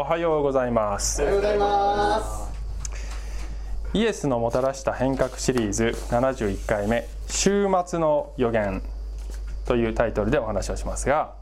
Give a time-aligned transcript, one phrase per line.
[0.00, 1.22] おはようございます。
[1.22, 2.52] おはようございます
[3.94, 8.80] イエスのもたらした変革シリーズ71回目週末の予言
[9.66, 11.34] というタイトルでお話をしますが、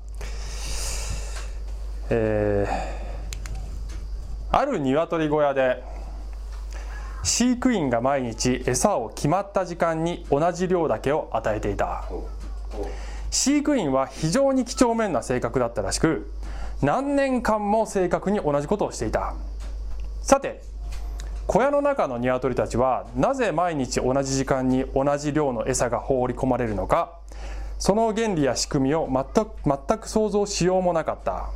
[2.08, 5.82] えー、ある鶏小屋で
[7.24, 12.08] 飼育員が毎日餌を決まった時間に同じ量だけを与えていた。
[13.30, 16.30] 飼育員は非常に几帳面な性格だったらしく
[16.82, 19.34] 何年間も正確に同じことをしていた。
[20.22, 20.62] さて
[21.46, 27.20] 小屋の中の鶏たちはなぜ毎日同じ時間に同じ量の餌が放り込まれるのか
[27.78, 31.50] その原理や仕組みを全く全く想像しようもなかった、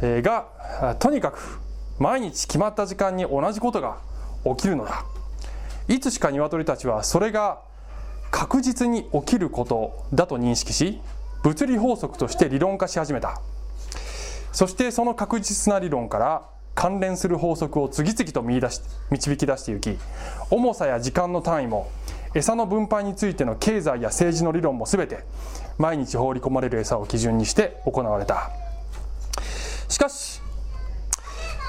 [0.00, 1.60] えー、がとにかく
[1.98, 3.98] 毎日決まった時間に同じことが
[4.44, 5.04] 起きるのだ。
[5.88, 7.60] いつしか鶏たちはそれが
[8.30, 11.00] 確実に起きることだと認識し
[11.42, 13.42] 物理法則として理論化し始めた。
[14.52, 16.42] そしてその確実な理論から
[16.74, 19.98] 関連する法則を次々と見出し導き出していき
[20.50, 21.90] 重さや時間の単位も
[22.34, 25.24] 餌の分配についての経済や政治の理論も全て
[25.78, 28.50] 毎日放り込まれる餌を基準にして行われた。
[29.88, 30.40] しかし、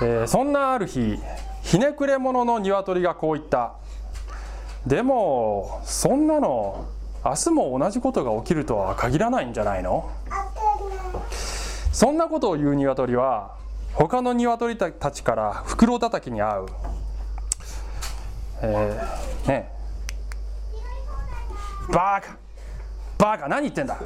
[0.04, 1.18] えー、そんなある日
[1.64, 3.74] ひねくれ者の鶏がこう言った。
[4.86, 6.86] でもそんなの
[7.24, 10.10] 明日も同じことが起きるとは限らないんじゃないの？
[11.92, 13.56] そんなことを言う鶏は
[13.94, 16.68] 他の鶏たちから袋叩きに遭う、
[18.62, 19.82] えー、ね
[21.92, 22.38] バーカ。
[23.18, 24.00] バーカ何言ってんだ。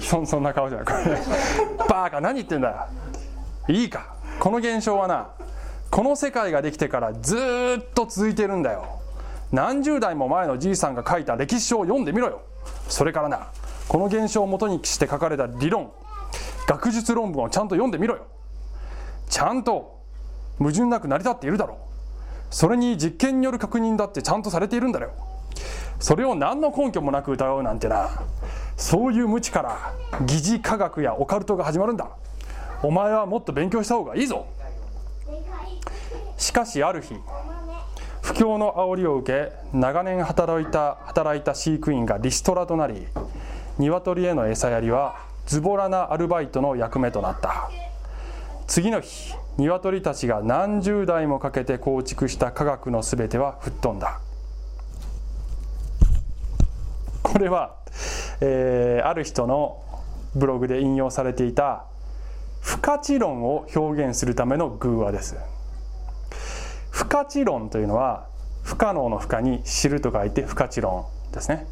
[0.00, 0.86] そそんな顔じゃない。
[1.88, 2.88] バーカ何言ってんだ。
[3.68, 4.14] いいか。
[4.40, 5.28] この現象はな
[5.90, 7.36] この世界ができてからず
[7.80, 8.84] っと続いてるんだよ。
[9.52, 12.40] 何十代も前のじいさんが書いた歴史書を読んでみろよ。
[12.88, 13.48] それからな
[13.88, 15.90] この現象をもとにして書かれた理論
[16.66, 18.26] 学術論文をちゃんと読んでみろよ。
[19.28, 20.00] ちゃんと
[20.58, 21.78] 矛盾なく成り立っているだろう。
[22.50, 25.10] それに実験による確認だってちゃんとされているんだよ
[25.98, 28.10] それを何の根拠もなく疑うなんてな。
[28.76, 29.94] そういう無知から
[30.26, 32.10] 疑似科学やオカルトが始まるんだ。
[32.82, 34.46] お前はもっと勉強した方がいいぞ。
[36.36, 37.14] しかしある日
[38.22, 43.06] 不況の煽りを受け長年働いた働いた飼育員がリストラとなり
[43.78, 45.16] 鶏への餌やりは
[45.46, 47.70] ズボラなアルバイトの役目となった。
[48.66, 54.20] 次の日鶏たちが何十代もかけて構築した科学の全ては吹っ飛んだ。
[57.22, 57.76] これは、
[58.40, 59.82] えー、ある人の
[60.34, 61.84] ブログで引用されていた
[62.60, 65.36] 不可知論を表現するための偶話です。
[66.90, 68.26] 不可知論というのは
[68.62, 71.66] 不可能の不可に知ると書いて不可知論ですね。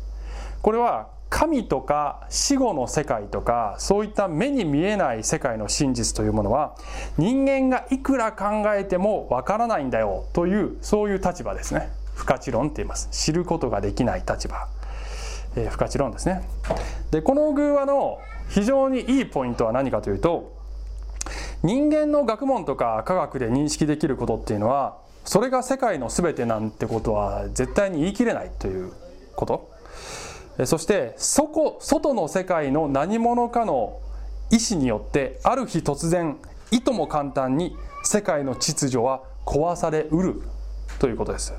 [0.61, 6.77] これは神とか死後の世界とかそういった目に見えない世界の真実というものは
[7.17, 11.91] 人間がいくら考えてもわからないんだよというそういう立場ですね。
[12.15, 13.09] 不可知論って言います。
[13.11, 14.69] 知ることができない立場、
[15.57, 16.47] えー、不可知論ですね。
[17.11, 18.19] でこの偶話の
[18.51, 20.55] 非常にいいポイントは何かというと
[21.63, 28.93] 人間の学問とか科学で認識できることっていうのはそれが世界の全てなんてことは絶対に言い切れないという
[29.35, 29.72] こと。
[30.67, 34.01] そしてそこ外の世界の何者かの
[34.51, 36.37] 意志によってある日突然
[36.71, 40.43] いとも簡単に世界の秩序は壊されうる
[40.99, 41.53] ということです。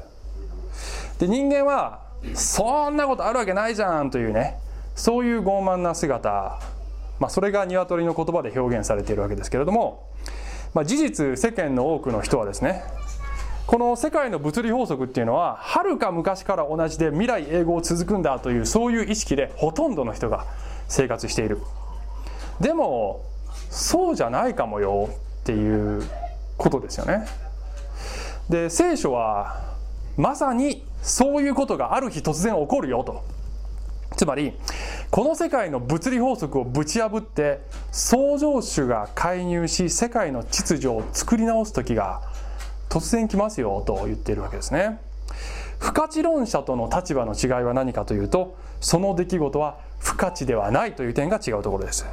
[1.20, 2.02] で人間は
[2.34, 4.58] そんなことあるわけないじゃんというね
[4.96, 6.60] そういう傲慢な姿、
[7.20, 10.08] まあ、それが鶏の言葉で表現されているわけですけれども、
[10.74, 12.84] まあ、事実世間の多くの人はですね
[13.66, 20.46] この世界の物理法則っていうのははるか昔から同じで未来永劫続くんだというそういう意識でほとんどの人が
[20.90, 21.60] 生活している。
[22.60, 23.26] でも
[23.70, 26.04] そうじゃないかもよっていう
[26.58, 27.26] ことですよね。
[28.50, 29.62] で聖書は
[30.18, 33.24] まさにそういうことがある日突然起こるよと。
[34.16, 34.54] つまり
[35.10, 37.62] この世界の物理法則をぶち破って
[37.92, 42.22] 創造主が介入し世界の秩序を作り直す時が
[42.90, 45.00] 突然来ますよと言っているわけですね。
[45.80, 52.06] 不可知論者との立場の違いは何かというとその出来事は不可知ではないという点が違うところです。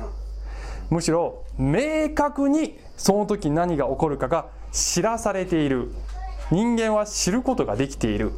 [0.91, 5.93] むしろ明確にその時何が起こるかが知らされている。
[6.51, 8.33] 人間は知ることができている。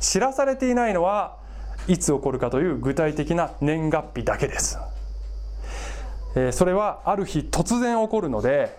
[0.00, 1.38] 知らされていないのは
[1.88, 4.78] いつ起こるかという具体的な年月日だけです。
[6.36, 8.76] えそれはある日突然起こるので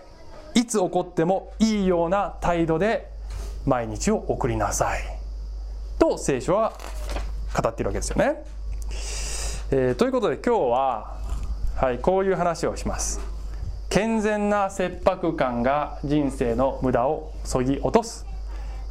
[0.56, 3.10] いつ起こってもいいような態度で
[3.66, 5.02] 毎日を送りなさい
[5.98, 6.72] と聖書は
[7.54, 8.42] 語っているわけですよね。
[9.70, 11.18] えー、ということで今日は、
[11.76, 13.20] はい、こういう話をします。
[13.90, 18.26] 健全な切迫感が人生の無駄をそぎ落とす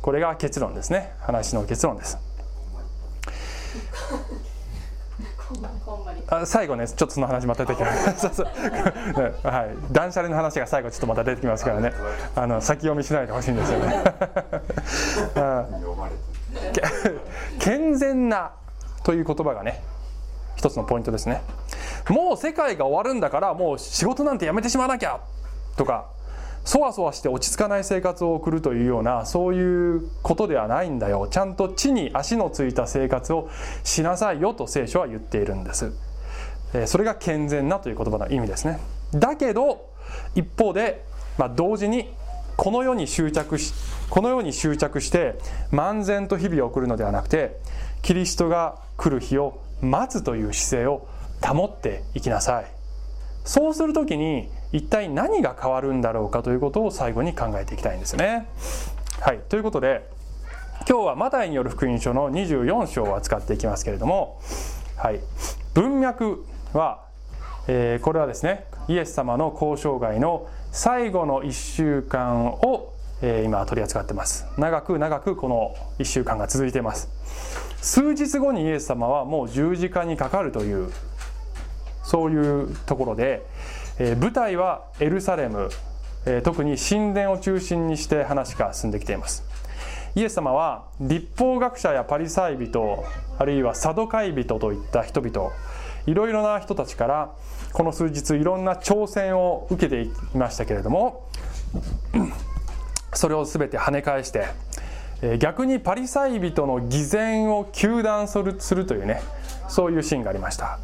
[0.01, 2.17] これが結論ですね話の結論です
[6.27, 8.43] あ最後ねちょっとその話また出てきます。
[8.43, 11.93] はい、断捨離の話が最後ちょっとまた出てきますからね。
[12.35, 14.03] あの先読みしないでほしいんですよね。
[17.59, 18.51] 健全な
[19.03, 19.83] という言葉がね
[20.55, 21.41] 一つのポイントですね。
[22.09, 25.19] もう世界が終わるんだからもう仕事なんてやめてしまわなきゃ
[25.75, 26.05] とか
[26.65, 31.27] そわそわして落ち着かない生活を送るというようなそういうことではないんだよ。
[31.29, 33.49] ちゃんと地に足のついた生活を
[33.83, 35.93] しなさいよと聖書は言っているんです。
[36.87, 38.79] それが健全なという言葉の意味ですね。
[39.13, 39.89] だけど
[40.33, 41.05] 一方で、
[41.37, 42.11] まあ、同時に
[42.57, 43.73] この世に執着し
[44.09, 45.35] この世に執着して
[45.71, 47.57] 漫然と日々を送るのではなくて
[48.01, 51.07] キリストが来る日を待つという姿勢を
[51.43, 52.65] 保っていきなさい。
[53.43, 58.45] そうする時に一体何が変わるんだろうかということを最後に考えていきたいんですね。
[59.21, 59.39] はい。
[59.47, 60.05] ということで
[60.87, 64.41] 今日はマタイによる福音書の24章を扱っていきますけれども、
[64.97, 65.21] はい、
[65.73, 67.05] 文脈は、
[67.69, 74.45] えー、これはですねイエス様の交渉外の最後の1週間を、えー、今取り扱ってます。
[74.57, 77.09] 長く長くこの1週間が続いています。
[77.81, 80.91] 数日後にイエス様はもう十字架にかかるという
[82.03, 83.45] そういうところで、
[83.97, 85.69] えー、舞台はエルサレム、
[86.25, 89.43] えー、特に神殿を中心にして話が進んできています。
[90.15, 93.03] イエス様は立法学者やパリサイ人
[93.37, 95.51] あるいはサドカイ人といった人々
[96.05, 97.35] いろいろな人たちから
[97.73, 101.27] この数日いろんな挑戦を受けていましたけれども
[103.13, 104.45] それを全て跳ね返して
[105.39, 109.21] 逆にパリサイ人の偽善を糾弾するするというね
[109.67, 110.79] そういうシーンがありました。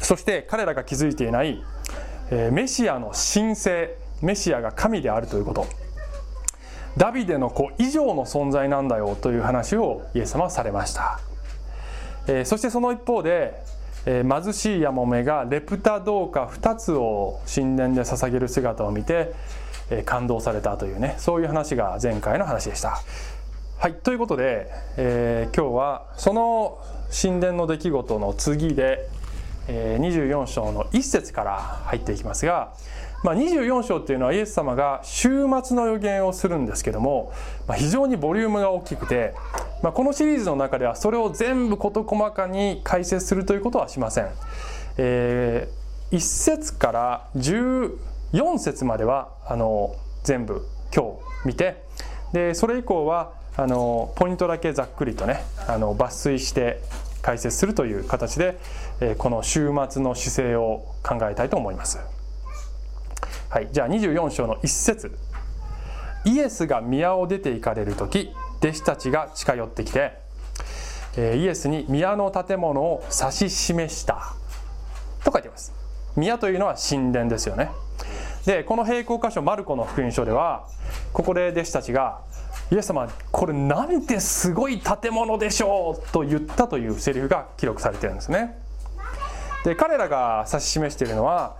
[0.00, 1.64] そして彼らが気づいていない
[2.52, 5.66] メシアの神聖メシアが神であるということ
[6.96, 11.18] ダビデの子以上の存在なんだよという話をイエス様はされました、
[12.28, 13.64] えそしてその一方で
[14.06, 19.32] えー、貧しいヤモメがレプタ銅貨2つを神殿で捧げる姿を見て、
[19.90, 22.98] えー、感動されたというねそういう話が前回の話でした。
[23.78, 26.78] はいということで、え、今日はその
[27.10, 29.08] 神殿の出来事の次で、
[29.68, 32.74] 24章の1節から入っていきますが、
[33.22, 37.32] まあ、24章っていうのはイエス様が終末の予言をするんですけども、
[37.66, 39.34] まあ、非常にボリュームが大きくて
[39.84, 44.30] まあ、このシリーズの中ではそれを全部事細かに解説するということはしません。
[44.96, 51.82] えー、1節から14節まではあの全部今日見て
[52.32, 56.80] でそれ以降はあのポイントだけざっくりとねあの抜粋して
[57.20, 58.58] 解説するという形で、
[59.18, 61.98] この週末の姿勢を考えたいと思います。
[63.50, 65.16] はい、じゃあ24章の1節。
[66.24, 70.18] イエスが宮を出て行かれる時弟子たちが近寄ってきて
[71.16, 74.34] イエスに宮の建物を指し示した。
[75.22, 75.72] と書いてます。
[76.16, 77.70] 宮というのは神殿ですよね。
[78.46, 80.66] でこの並行箇所マルコの福音書では
[81.12, 82.20] ここで弟子たちが
[82.70, 88.63] イエス様これなんてすごい建物でしょうと言ったというセリフが記録されてるんですね。
[89.64, 91.56] で彼らが指し示しているのは、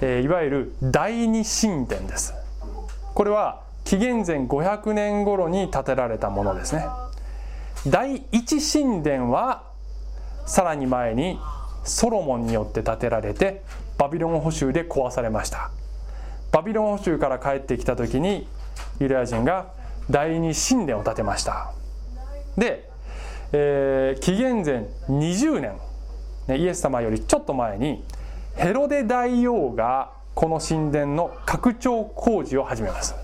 [0.00, 2.34] えー、いわゆる第二神殿です。
[3.14, 6.86] これは紀元前500年頃に建てられたものですね。
[7.88, 9.62] 第一神殿は
[10.44, 11.38] さらに前に
[11.84, 13.62] ソロモンによって建てられて
[13.96, 15.70] バビロン捕囚で壊されました。
[16.52, 18.46] バビロン捕囚から帰ってきた時に
[19.00, 19.72] ユダヤ人が
[20.10, 21.72] 第二神殿を建てました。
[22.58, 22.88] で、
[23.52, 25.78] えー、紀元前20年、
[26.48, 28.02] ね、イエス様よりちょっと前に
[28.54, 33.14] ヘロデ大王がこの神殿の拡張工事を始めます。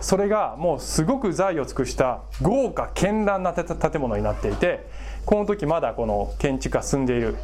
[0.00, 4.86] それがもうすごく財を尽くした豪華絢爛な建物になっていて
[5.26, 7.36] この時まだこの建築が進んでいる、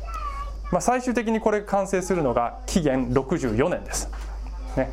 [0.73, 4.09] まあ、最終的にこれ完成するのが紀元64年です、
[4.76, 4.90] ね、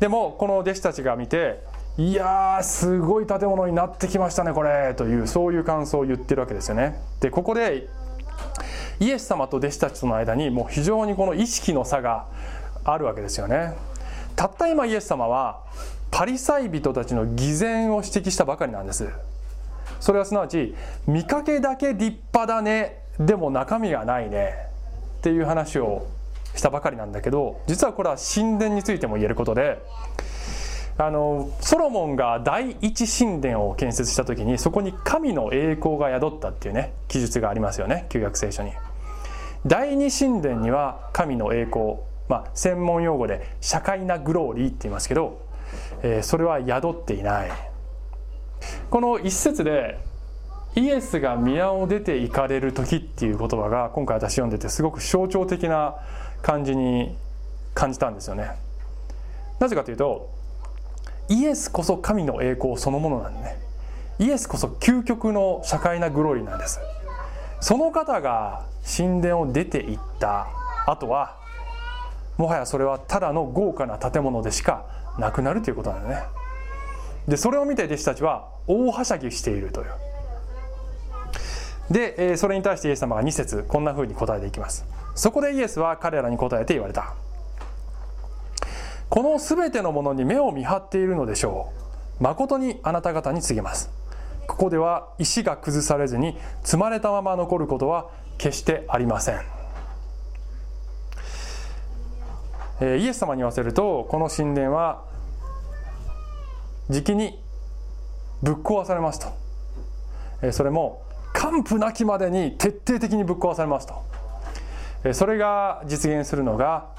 [0.00, 1.60] でもこの弟子たちが見て
[1.96, 7.00] いやーすごい建物になってきましたねこれというそういう感想を言ってるわけですよね。
[7.20, 7.86] でここで
[9.00, 12.26] イエス様と弟子たちとの間にもう非常にこの意識の差が
[12.84, 13.74] あるわけですよね。
[14.36, 15.62] たった今イエス様は
[16.10, 19.08] パリサイ人たちの偽善を指摘したばかりなんです。
[20.00, 20.74] それはすなわち
[21.06, 24.54] 見かけだけ立派だねでも中身がないね
[25.18, 26.06] っていう話を
[26.54, 29.80] したばかりなんだけど実はこれは神殿についても言えることで
[30.96, 38.72] あのソロモンが第一神殿を建設した時にそこに神の栄光が宿ったっていうね記述がありますよね旧約聖書に。
[39.66, 41.96] 第二神殿には神の栄光
[42.28, 45.42] まあ、専門用語で社会なグローリーって言いますけど、
[46.02, 47.50] えー、それは宿っていない。
[48.90, 49.98] この一節で
[50.74, 55.96] イエスが宮を出て行かれる時っていう言葉が今回私読んでてすごく象徴的な
[56.42, 57.14] 感じに
[57.74, 58.52] 感じたんですよね。
[59.60, 60.33] なぜかというと
[61.28, 63.56] イエスこそ神の栄光そのものなんでね。
[64.18, 66.80] イエスこそ究極の社会なグローリーなんです。
[67.60, 70.46] その方が神殿を出て行った
[70.86, 71.38] 後は
[72.36, 74.84] もはやそれはただの豪華な建物でしか
[75.18, 76.22] なくなるということなんだね。
[77.28, 79.86] でそれを見て弟子たちは大はしゃぎしているという。
[81.90, 84.84] で、えそれに対してイエス様が2節こんなふうに答えていきます。
[85.14, 87.14] そこでイエスは彼らに答えて言われた。
[89.14, 91.70] この全てのものに目を見張っているのでしょ
[92.18, 92.24] う。
[92.24, 93.88] 誠にあなた方に告げます。
[94.48, 99.40] ここでは石が崩されずに積まれたまま残ることは決してありません、
[102.80, 105.04] えイエス様に言わせるとこの神殿は
[106.90, 107.38] じきに
[108.42, 109.28] ぶっ壊されますと、
[110.42, 111.02] えそれも
[111.34, 113.94] 完膚なきまでに徹底的にぶっ壊されますと、
[115.04, 116.92] えそれが実現するのが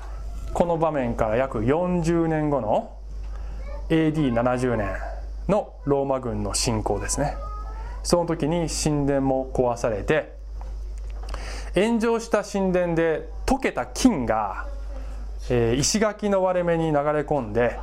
[0.56, 2.98] この場面から約40年後の
[3.90, 4.96] AD70 年
[5.50, 7.36] のローマ軍の侵攻ですね。
[8.04, 10.34] その時に神殿も壊されて
[11.74, 14.68] 炎上した神殿で溶けた金が、
[15.50, 17.78] えー、石垣の割れ目に流れ込んで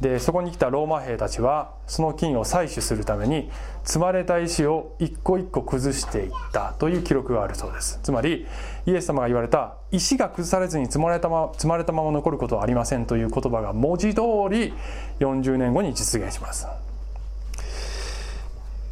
[0.00, 3.48] でそこに来たローマ兵たちはその金を採取するために
[3.84, 8.00] 積まれた石を一個一個崩していったという記録があるそうです。
[8.02, 8.46] つまり
[8.86, 14.74] イエス様が言われた石が崩されずに積まれたま積まれたまま残ることはありませんという言葉が文字通り
[15.20, 16.66] 40年後に実現します。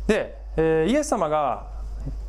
[0.06, 1.66] で、えー、イエス様が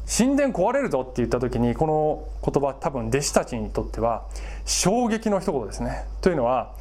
[0.06, 4.26] 神殿壊れるぞって言った時にこの言葉多分弟子たちにとっては
[4.66, 6.06] 衝撃の一言ですね。
[6.22, 6.74] というのは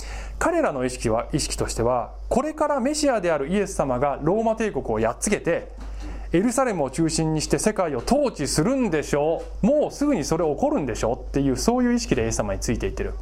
[0.43, 5.69] 彼らの意識は意識としてはこれからメシアであるイエス様がローマ帝国をやっつけて
[6.33, 9.67] エルサレムを中心にして世界を統治するんでしょう。
[9.67, 11.17] もうすぐにそれ起こるんでしょう。
[11.17, 13.15] っていうそういう意識でイエス様についていってる。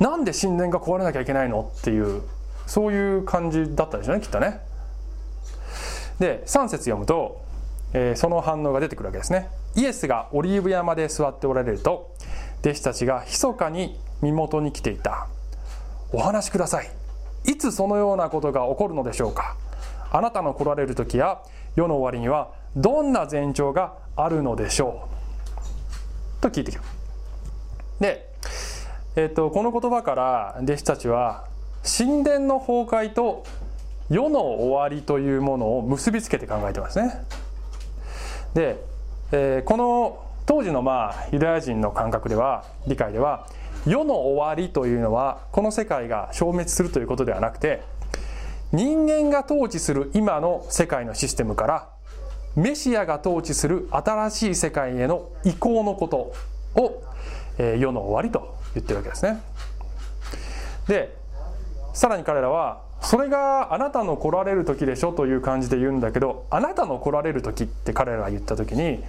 [0.00, 1.70] なんで神殿が壊れなきゃいけないの？
[1.78, 2.22] っていう
[2.66, 4.62] そういう感じだったでしょうねきっとね。
[6.18, 7.40] で3節読むと、
[7.92, 9.48] えー、その反応が出てくるわけですね。
[9.76, 12.16] イエスがオリーブ山で座っておられると
[12.62, 15.28] 弟子たちが密かに身元に来ていた。
[16.14, 16.88] お話しください。
[17.44, 19.56] いつそのようなことが起こるのでしょうか。
[20.12, 21.42] あなたの来られる時や
[21.74, 25.08] 世の終わりにはどんな前兆があるのでしょ
[26.38, 26.40] う。
[26.40, 26.82] と聞いてきた
[27.98, 28.28] で、
[29.16, 31.46] えーと、この言葉から弟子たちは
[31.82, 33.44] 神殿の崩壊と
[34.08, 37.24] 世の終わりというものを結びつけて考えてますね。
[38.54, 38.76] で、
[39.32, 43.48] えー、この当時のまあユダヤ人の感覚では理解では
[43.86, 47.82] 世の終わりというのはこの世界が消滅するということではなくて
[48.72, 51.88] 人間が統治する今の世界のシステムから
[52.56, 56.32] メシアが統治する新しい世界への移行のこと
[56.80, 57.02] を、
[57.58, 59.40] えー、世の終わりと言ってるわけですね。
[60.88, 61.16] で
[61.92, 69.04] さらに彼らはそれがあなたの来られる時でしょという感じで言うんだけどあなたの来られる時って彼らが言った時に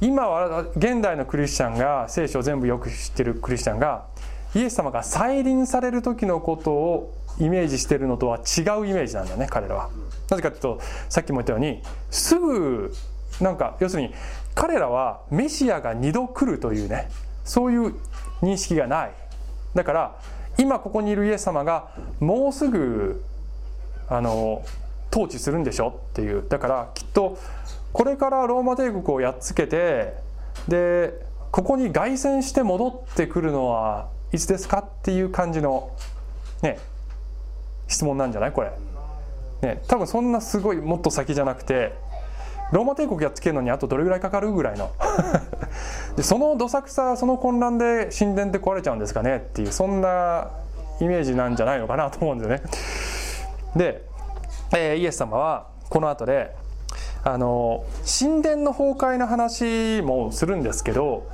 [0.00, 4.06] 今は現代のクリスチャンが聖書を全部よく知ってるクリスチャンが
[4.54, 9.90] イエス様が再臨される時のことをイメージしてるのとは違うイメージなんだね彼らは。
[10.30, 12.92] なぜかというとさっきも言ったようにすぐ
[13.40, 14.12] なんか要するに
[14.54, 17.08] 彼らはメシアが2度来るというね
[17.44, 17.94] そういう
[18.42, 19.12] 認識がない
[19.74, 20.20] だから
[20.58, 21.90] 今ここにいるイエス様が
[22.20, 23.24] もうすぐ
[24.08, 24.64] あの
[25.10, 27.38] 統治するんでしょっていうだからきっと
[27.92, 30.14] これからローマ帝国をやっつけて
[30.68, 31.14] で
[31.50, 35.90] ここに凱旋して戻ってくるのはいつですかっていう感じの
[36.62, 36.78] ね
[37.86, 38.52] 質問なんじゃない？
[38.52, 38.70] これ。
[39.62, 41.92] ね、多分そんなすごいもっと先じゃなくて
[42.70, 44.92] ローマ帝国やっつけるのにあとどれぐらいかかるぐらいの
[46.16, 49.36] でそのどさくさその混乱で神殿って壊れちゃうんですかね？
[49.38, 50.50] っていうそんな
[51.00, 52.62] イメージなんじゃないのかなと思うんですよね。
[53.74, 54.04] で、
[54.76, 56.54] えー、イエス様はこの後で
[57.24, 57.84] あの
[58.20, 61.28] 神殿の崩壊の話もするんですけど、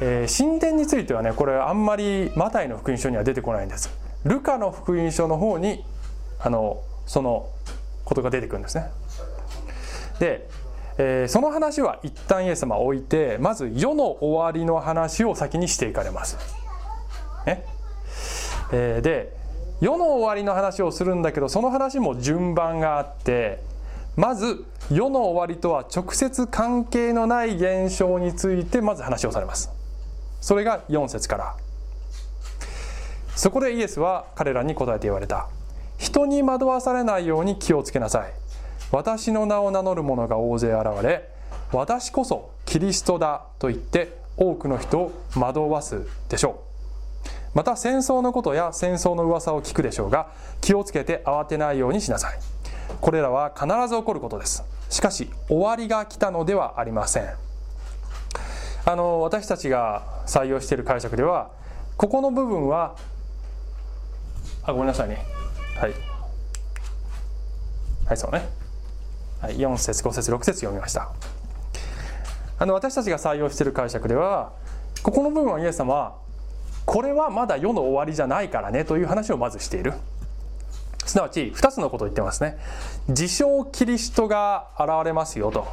[0.00, 3.90] えー、神殿についてはねこれあんまりマタイの福音書には出てこないんです。
[4.24, 5.84] ルカの福音書の方に
[6.40, 7.50] あのその
[8.04, 8.90] ことが出てくるんですね。
[10.18, 10.48] で、
[10.98, 16.38] えー、その話は一旦イエス様置いてまず世の終わりの話を先にしていかれます。
[17.46, 17.64] ね。
[18.72, 19.36] えー、で
[19.80, 23.60] 世の終わりの話をするんだけどその話も順番があって
[24.16, 29.70] まず世の終わりとは直接関係のない現象についてまず話をされます。
[30.40, 31.56] それが4節から。
[33.34, 35.48] そこでイエスは彼らに答えて言われた。
[35.98, 38.32] 人に惑わされないように気をつけなさい。
[38.92, 41.28] 私の名を名乗る者が大勢現れ
[41.72, 46.62] 私こそキリストだと言って多くの人を惑わすでしょ
[47.54, 47.56] う。
[47.56, 50.28] また戦争のことや戦争の噂を聞くでしょうが
[50.60, 52.53] 気をつけて慌てないようにしなさい。
[53.00, 54.64] これらは必ず起こることです。
[54.90, 57.28] しかし終わりが来たのではありません。
[58.86, 61.50] あの私たちが採用している解釈では
[61.96, 62.96] ここの部分は
[64.62, 65.24] あごめんなさいね。
[65.76, 65.92] はい。
[68.06, 68.46] はいそうね、
[69.40, 71.10] はい、4節5節6節読みました。
[72.58, 74.52] あの私たちが採用している解釈では
[75.02, 76.14] ここの部分はイエス様は
[76.84, 79.94] これはまだ世の終わりじゃないからねという話をまずしている。
[81.06, 82.58] すなわち2つのことを言ってますね。
[83.08, 85.66] 自称キリストが現れますよと。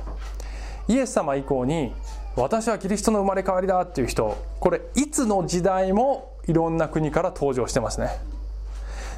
[0.88, 1.94] イエス様以降に
[2.36, 8.10] 私はキリストの生まれ変わりだっていう人これいつの時代もいろんな国から登場してますね。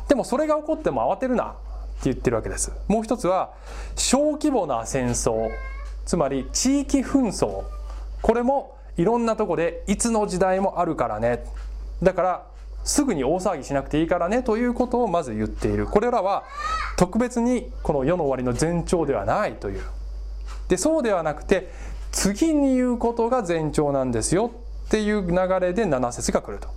[0.07, 1.55] でもそれが起こっても慌てるなって
[2.05, 2.71] 言ってるわけです。
[2.87, 3.53] もう一つは
[3.95, 5.49] 小規模な戦争
[6.05, 7.63] つまり地域紛争。
[8.21, 11.43] これもいろんなとこでいつの時代もあるからね。
[12.01, 12.45] だから
[12.83, 15.87] すぐに大騒ぎしなくていいからねということをまず言っている。
[15.87, 16.43] これらは
[16.97, 19.81] 特別にこの世の終わりの前兆ではないという。
[20.67, 21.71] でそうではなくて
[22.11, 24.51] 次に言うことが前兆なんですよ
[24.85, 26.69] っていう流れで7節が来ると。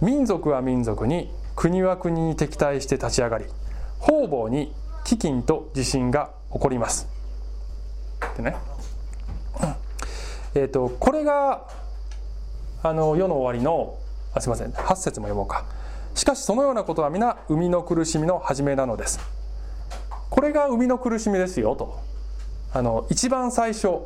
[0.00, 3.46] 民族は民族に国は国に敵対して立ち上がり
[3.98, 4.72] 方々に
[5.04, 7.08] 飢饉と地震が起こります。
[8.36, 8.56] でね、
[10.54, 11.66] えーと、これが
[12.82, 13.98] あの世の終わりの
[14.34, 14.70] あすいません。
[14.70, 15.64] 8節も読もうか。
[16.14, 19.20] しかしそのようなことは皆生みの苦しみの始めなのです。
[20.30, 22.00] これが生みの苦しみですよと。
[22.72, 24.00] あの一番最初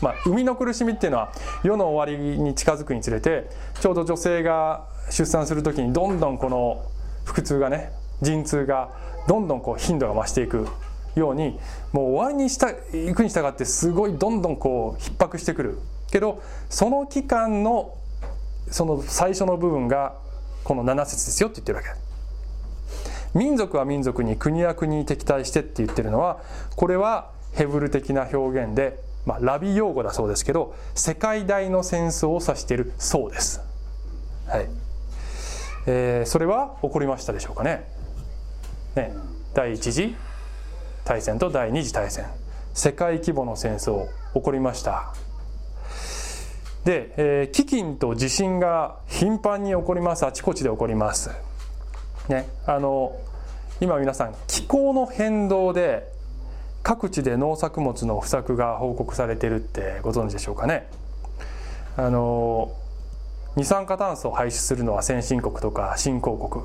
[0.00, 1.32] まあ、生みの苦しみっていうのは
[1.62, 3.48] 世の終わりに近づくにつれて
[3.80, 6.84] ちょうど女性が出産する時にどんどんこの
[7.24, 8.90] 腹痛がね陣痛が
[9.28, 10.66] どんどんこう頻度が増していく
[11.14, 11.58] ように
[11.92, 15.78] もう終わりにしたいくに従ってすごいどんどんこう逼迫してくる。
[16.10, 17.94] けどその期間の
[18.72, 20.16] その最初の部分が
[20.64, 22.02] この7節ですよって言ってるわけ。
[23.34, 26.42] 民族は民族に国は国に敵対してって言ってるのは
[26.76, 33.60] これはヘブル的な表現で、まあ、ラビ用語だそうですけど世界大の戦争を指しているそうです、
[34.46, 34.68] はい。
[35.86, 37.88] えー、それは起こりましたでしょうかね。
[38.94, 39.12] ね。
[39.54, 40.14] 第一次
[41.04, 42.26] 大戦と第二次大戦。
[42.74, 45.14] 世界規模の戦争起こりました。
[46.84, 50.26] で、えー、飢饉と地震が頻繁に起こります。
[50.26, 51.30] あちこちで起こります。
[52.28, 53.16] ねあの
[53.80, 56.08] 今皆さん気候の変動で
[56.82, 60.88] 各地で農作物の不作が報告されてるってご存知でしょうかね。
[61.96, 62.72] あの
[63.54, 66.64] 二酸化炭素を排出するのは先進国とか新興国。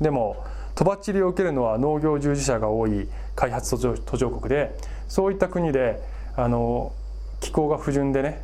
[0.00, 0.42] でも
[0.74, 4.74] とばっちりを受けるのは農業従事者が多い開発途上国で
[5.08, 6.00] そういった国で
[6.36, 6.92] あの
[7.40, 8.42] 気候が不順でね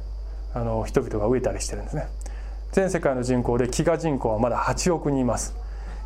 [0.56, 2.08] あの人々が飢えたりしてるんですね。
[2.72, 5.54] 全世界の人口で飢餓人口はまだ8億人います。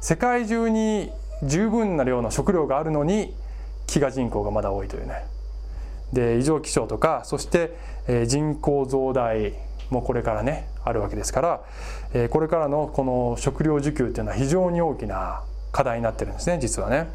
[0.01, 1.13] 世界中に
[1.45, 3.33] 十分な量の食料があるのに
[3.87, 5.25] 飢餓人口がまだ多いというね。
[6.13, 7.77] で異常気象とかそして、
[8.09, 9.55] え人口増大
[9.91, 11.61] もこれからねあるわけですから、
[12.13, 17.09] えこれからのこの食料需給っていうのは非常に大きな課題になってるんですね実はね。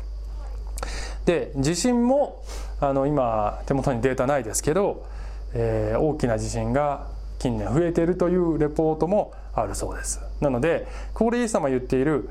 [1.26, 2.42] で地震も
[2.80, 5.06] あの今手元にデータないですけど、
[5.54, 7.14] えー、大きな地震が
[7.46, 10.20] 近年増えているというレポートもあるそうです。
[10.42, 12.28] なのでここでイエス様言っている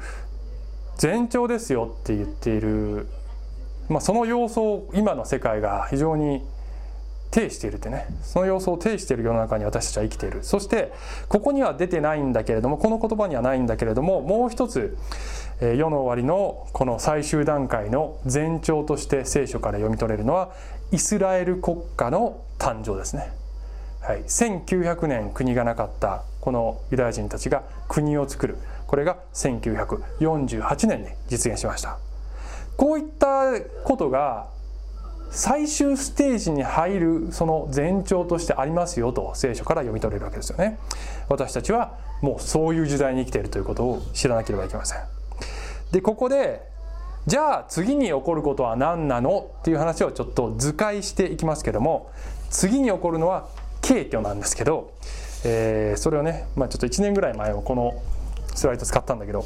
[1.00, 3.06] 前兆ですよって言っている、
[3.88, 6.42] まあ、その様相を今の世界が非常に
[7.30, 10.42] 呈しているってねその様子を呈している世の中に私たちは生きている。
[10.42, 10.92] そして
[11.28, 14.96] ここには出てないんだけれどもこの言葉にはないんだけれどももう一つ
[15.60, 20.52] 世の終わりのこの最終段階の前兆として聖書から読み取れるのは
[20.90, 23.32] イスラエル国家の誕生ですね、
[24.06, 28.58] はい、1900年国がなかったこのユダヤ人たちが国を作る。
[28.86, 31.98] これが1948年に実現しました。
[32.76, 34.48] こういったことが
[35.30, 40.78] 最終ステージに入るその前兆としてありますよと聖書から読み取れるわけですよね。
[41.30, 45.00] 私たちはもうそういう時代に生きているということを知らなければいけません。
[45.92, 46.60] でここで
[47.26, 49.46] じゃあ次に起こることは何なの？
[49.60, 52.10] っていう話をちょっと図解していきますけども
[52.50, 53.48] 次に起こるのは
[53.86, 54.94] 軽挙なんですけど、
[55.44, 58.02] えー、それをね、まあ、ちょっと1年ぐらい前をこの
[58.54, 59.44] スライド使ったんだけど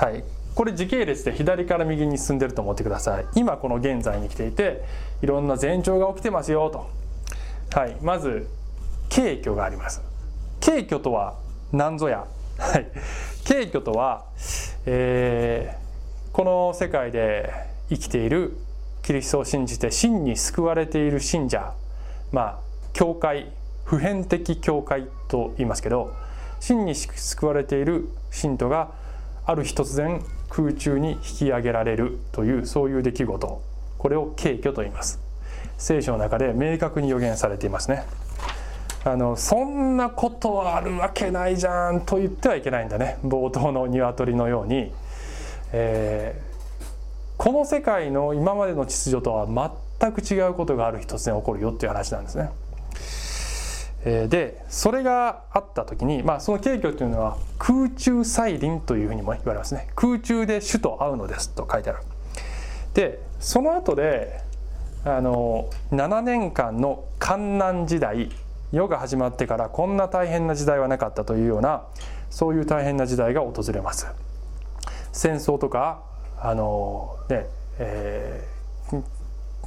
[0.00, 0.24] はい。
[0.54, 3.26] これ時系列で左から右に進んでると思ってください。
[3.34, 4.82] 今この現在に来ていて
[5.22, 6.90] いろんな前兆が起きてますよと。
[7.78, 7.96] はい。
[8.00, 8.48] まず
[9.14, 10.00] 軽挙があります。
[10.64, 11.38] 軽挙とは
[11.72, 12.26] 何ぞや。
[12.58, 12.90] はい。
[13.44, 14.24] 敬虚とは、
[14.86, 17.52] えー、この世界で
[17.90, 18.56] 生きている
[19.02, 21.74] キリストを信じて真に救われている信者。
[22.32, 23.50] まあ教会
[23.84, 26.14] 普遍的教会と言いますけど
[26.60, 28.92] 真に救われている信徒が
[29.46, 33.62] ある日突然空中に引き上げられるというそういう出来事。
[33.98, 35.20] これを敬虚と言います。
[35.78, 38.04] 聖書の中で明確に予言されていますね。
[39.04, 43.18] あのそんなことはあるわけないじゃんと言ってはいけないんだね。
[43.24, 44.92] 冒頭の鶏のように、
[45.72, 46.92] えー、
[47.38, 49.46] この世界の今までの秩序とは
[49.98, 52.50] 全く違うことがある日突然起こるよっていう話なんですね。
[54.04, 59.88] でそれがあった時に、まあ、その景挙というのは空中再臨というふうにも言われますね。
[59.94, 61.98] 空中で主と会うのですと書いてある。
[62.94, 64.40] でその後で
[65.04, 68.30] あの7年間の観難時代
[68.72, 71.82] 世が始まってからこんな大変な時代はなかったというような
[72.30, 74.06] そういう大変な時代が訪れます。
[75.12, 76.02] 戦争とか
[76.38, 77.46] あのね
[77.78, 78.59] えー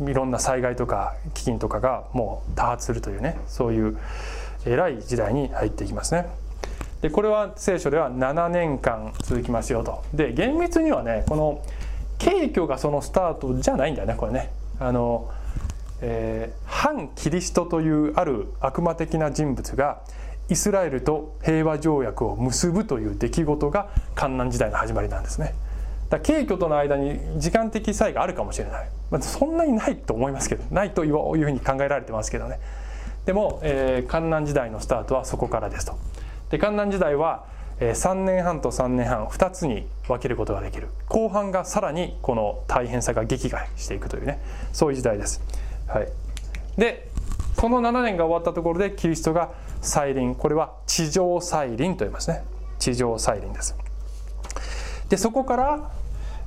[0.01, 3.97] いろんな災害とか飢饉とかがもう多発するというねそういう
[4.65, 6.27] 偉い時代に入っていきますね。
[7.01, 10.03] でこれは聖書では7年間続きますよと。
[10.13, 11.62] で厳密にはねこの
[12.17, 14.51] 景挙がそのスタートじゃないんだよねこれね。
[14.79, 15.29] あの
[16.06, 20.01] えー、反キリストというある悪魔的な人物が
[20.49, 25.53] イスラエルと平和条約を結ぶという出来事が観難時代の始まりなんですね。
[26.13, 32.60] だ軽挙との間に時間的差異があるかもしれない、まあ、そんなにないと思いますけどないというふうに考えられてますけどね。
[33.26, 35.97] でも、えー、観覧時代のスタートはそこからですと。
[36.52, 37.45] で観覧時代は、
[37.80, 40.89] え、3年半と3年半2つに分けることができる。
[41.08, 44.39] 後半がさらにこの大変さが激化していくというね。
[44.71, 45.41] そういう時代です、
[45.88, 46.08] はい、
[46.78, 47.10] で
[47.60, 49.49] その7年が終わったところでキリストが
[49.82, 50.36] 再臨。
[50.36, 52.43] これは地上再臨と言いますね。
[52.78, 53.76] 地上再臨です。
[55.10, 55.91] でそこから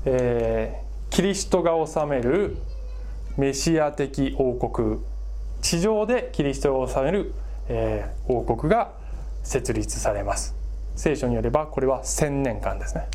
[0.07, 2.57] えー、キリストが治める
[3.37, 5.01] メシア的王国。
[5.61, 7.35] 地上でキリストが治める、
[7.69, 8.93] えー、王国が
[9.43, 10.55] 設立されます。
[10.95, 13.07] 聖書によればこれは千年間ですね、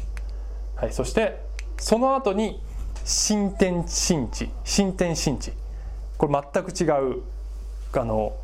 [0.76, 1.42] はい、そして
[1.78, 2.62] その後に
[3.06, 5.54] 新天新地新天新地。
[6.18, 7.22] これ全く違う
[7.94, 8.36] あの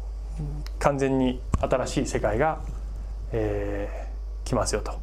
[0.80, 2.62] 完全に新しい世界が、
[3.32, 4.94] えー、来ますよと。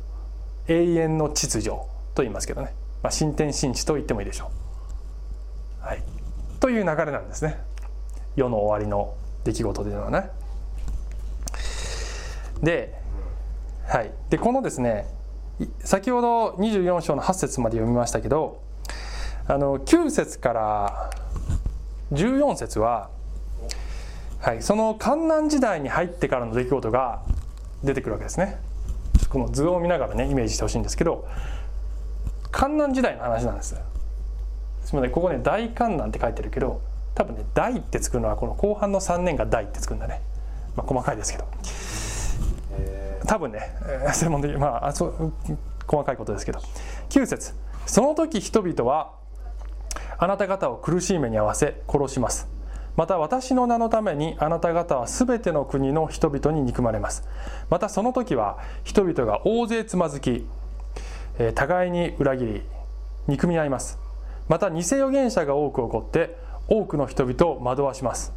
[0.66, 1.68] 永遠の秩序
[2.14, 2.72] と言いますけどね。
[3.04, 4.50] まあ、新天新地と言ってもいいでしょ
[5.82, 5.86] う。
[5.86, 6.02] はい、
[6.58, 7.58] という流れなんですね
[8.34, 9.14] 世の終わりの
[9.44, 10.30] 出来事というのはね。
[12.62, 12.94] で,、
[13.86, 15.06] はい、でこのですね
[15.80, 18.62] 先ほど24章の8節まで読みましたけど
[19.46, 21.10] あの9節から
[22.12, 23.10] 14節は、
[24.40, 27.20] はい、その観難時代に入ってからの出来事が
[27.82, 28.58] 出てくるわけですね。
[29.28, 31.28] この図を見ながらねイメージしてほしいんですけど
[32.54, 33.74] 観難時代の話なんです。
[34.84, 36.80] すみませんここね大観難って書いてるけど
[37.14, 40.22] 多分ね大って作るのはこの後半の3年が大って作るんだね、
[40.76, 41.44] まあ、細かいですけど。
[43.26, 43.60] 多分ね
[44.12, 45.32] 専門的まあそう
[45.86, 46.60] 細かいことですけど。
[47.08, 47.54] 9節。
[47.86, 49.12] その時人々は
[50.16, 52.46] あなた方を苦しい目に遭わせ殺します。
[52.96, 57.26] また私の名のためにあなた方はすべての国の人々に憎まれます。
[57.68, 60.46] またその時は人々が大勢つまずき
[61.54, 62.62] 互いに裏切り
[63.26, 63.98] 憎み合います。
[64.48, 66.36] また偽預言者が多く起こって
[66.68, 68.32] 多くの人々を惑わします。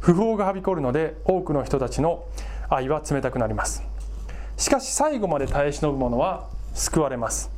[0.00, 2.24] 不法がはびこるので多くの人たちの
[2.68, 3.82] 愛は冷たくなります。
[4.56, 7.50] しかし最後まで耐え忍ぶ者は救われます。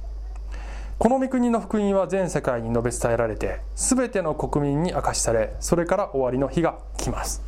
[0.99, 7.43] この御国の福音は全世界に述べ伝えられて全ての国民に明かしされそれから終わりの日が来ます。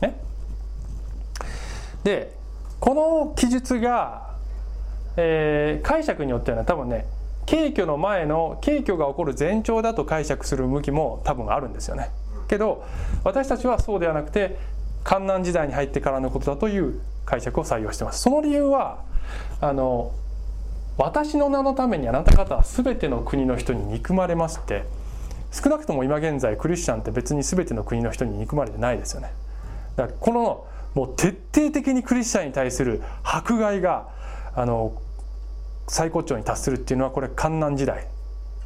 [0.00, 0.20] ね
[2.04, 2.36] で
[2.80, 4.34] この記述が、
[5.16, 7.06] えー、解釈によっては多分ね
[7.46, 12.10] 景挙の前の景挙が起こる前兆だと解釈する向きも多分あるんですよね。
[12.48, 12.84] けど
[13.24, 14.58] 私たちはそうではなくて
[15.04, 18.20] 観難時代に入ってからのことだという解釈を採用してます。
[18.20, 19.04] その理由は
[19.60, 20.12] あの
[20.98, 24.84] 私の名のためにあなた方は全ての国の人に憎まれますって
[25.52, 29.32] 少なくとも今現在クリスチャンって別に全ての国の人に憎まれてないですよね。
[29.96, 34.08] だからこのもう徹底的にクリスチャンに対する迫害が
[34.54, 34.94] あの
[35.88, 38.08] 最高潮に達するっていうのはこれ観難時代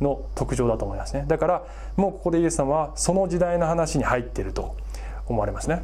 [0.00, 1.24] の特徴だと思いますね。
[1.26, 1.64] だから
[1.96, 4.76] もうここでイエス様はその時代の話に入っていると
[5.26, 5.82] 思われますね。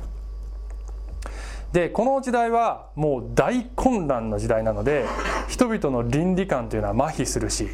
[1.73, 5.05] でこの時代はもう大混乱の時代なので
[5.49, 7.67] 人々の倫理観というのは麻痺するし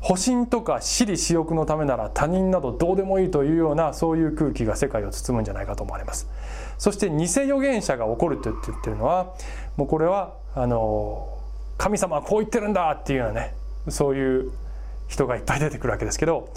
[0.00, 6.26] 保身とか私利私欲のためなら他人などどうでもいいというようなそういう空気が世界を包むんじゃないかと思われます。
[6.78, 9.34] そして偽預言者が起こると言ってるのは
[9.76, 11.28] もうこれはあの
[11.78, 13.54] 神様はこう言ってるんだっていうようなね
[13.88, 14.52] そういう
[15.08, 16.52] 人がいっぱい出てくるわけですけど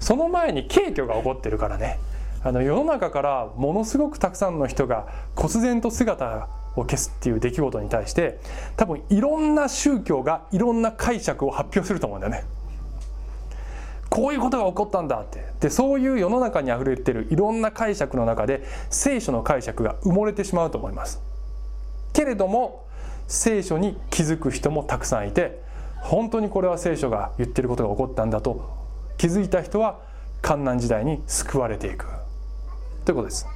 [0.00, 1.98] その前に軽挙が起こってるからね
[2.42, 8.38] あの世の中からものすごくたくさんの人が忽然と姿を消すっていう出来事に対して
[8.76, 12.44] 多分いろんな宗教がいろんな解釈を発表すると思うんだよね。
[14.16, 21.20] こういうことが起こったんだってでそういう世の中にあふれてるいろんな解釈の中で聖書の解釈が埋もれてしまうと思います
[22.14, 22.86] けれども
[23.28, 25.60] 聖書に気づく人もたくさんいて
[25.96, 28.70] 本当にこれは聖書が言ってることが起こったんだと
[29.18, 30.00] 気づいた人は
[30.40, 32.06] 観難時代に救われていく
[33.04, 33.46] ということです。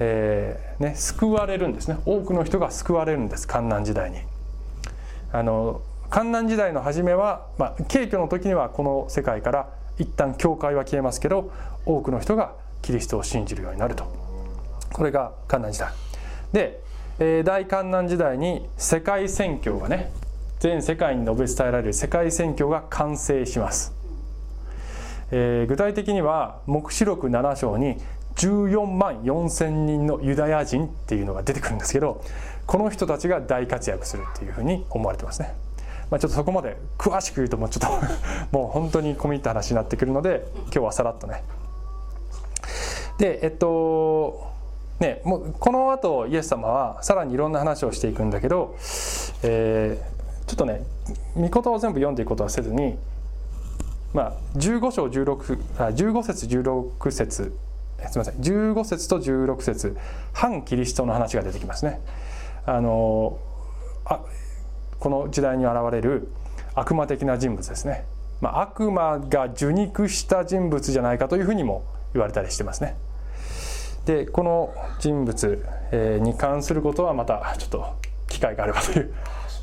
[0.00, 4.18] えーね、救われるんですね多くの人が救われるんです観難時代に。
[5.32, 11.52] あの観難時代の初めは、まあ、景挙の時にはこの世界から一旦教会は消えますけど
[11.84, 14.04] 多くの人がキリストを信じるようになると。
[14.92, 15.90] これが観難時代。
[16.52, 16.80] で、
[17.18, 20.10] えー、大観難時代に世界宣教がね
[20.60, 23.92] 全世界に述べ伝えられる世界宣教が完成します、
[25.30, 27.96] えー、具体的には黙示録7章に
[28.36, 32.22] 14万4千人のユダヤ人っていうのが出てくるんですけど
[32.66, 35.54] この人たちが大活躍するっていうふうに思われてますね。
[36.10, 38.00] まあ、ちょっとそこまで詳しく言うともうちょっ
[38.50, 41.42] と もう本当に込み入った話になってくるので今日はさらっとね。
[43.18, 44.46] でえっと
[45.00, 48.76] ねもうこの後イエス様はさらにいろんな話をしていくんだけど、
[49.42, 50.82] えー、ちょっとね
[51.34, 52.98] 御言を全部読んでいくことはせずに、
[54.12, 57.56] まあ、15章16あ15節16節
[58.08, 59.96] すみません15節と16節
[60.32, 62.00] 反キリストの話が出てきますね。
[62.66, 63.38] あの
[64.04, 64.20] あ
[65.00, 66.28] この時代に現れる
[66.74, 68.04] 悪魔的な人物ですね、
[68.40, 72.96] まあ、悪魔が受肉した人物じゃないかというふうにも言われたりしてますね。
[74.04, 77.96] でこの人物、えに関することはまたちょっと
[78.28, 79.12] 機会があればという、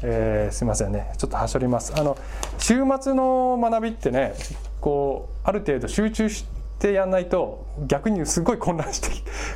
[0.04, 1.14] えー、すいませんね。
[1.18, 1.94] ちょっとはしょります。
[1.96, 2.18] あの
[2.58, 4.34] 週末の学びってね
[4.82, 6.46] こうある程度集中し
[6.80, 9.10] てやんないと逆にすごい混乱して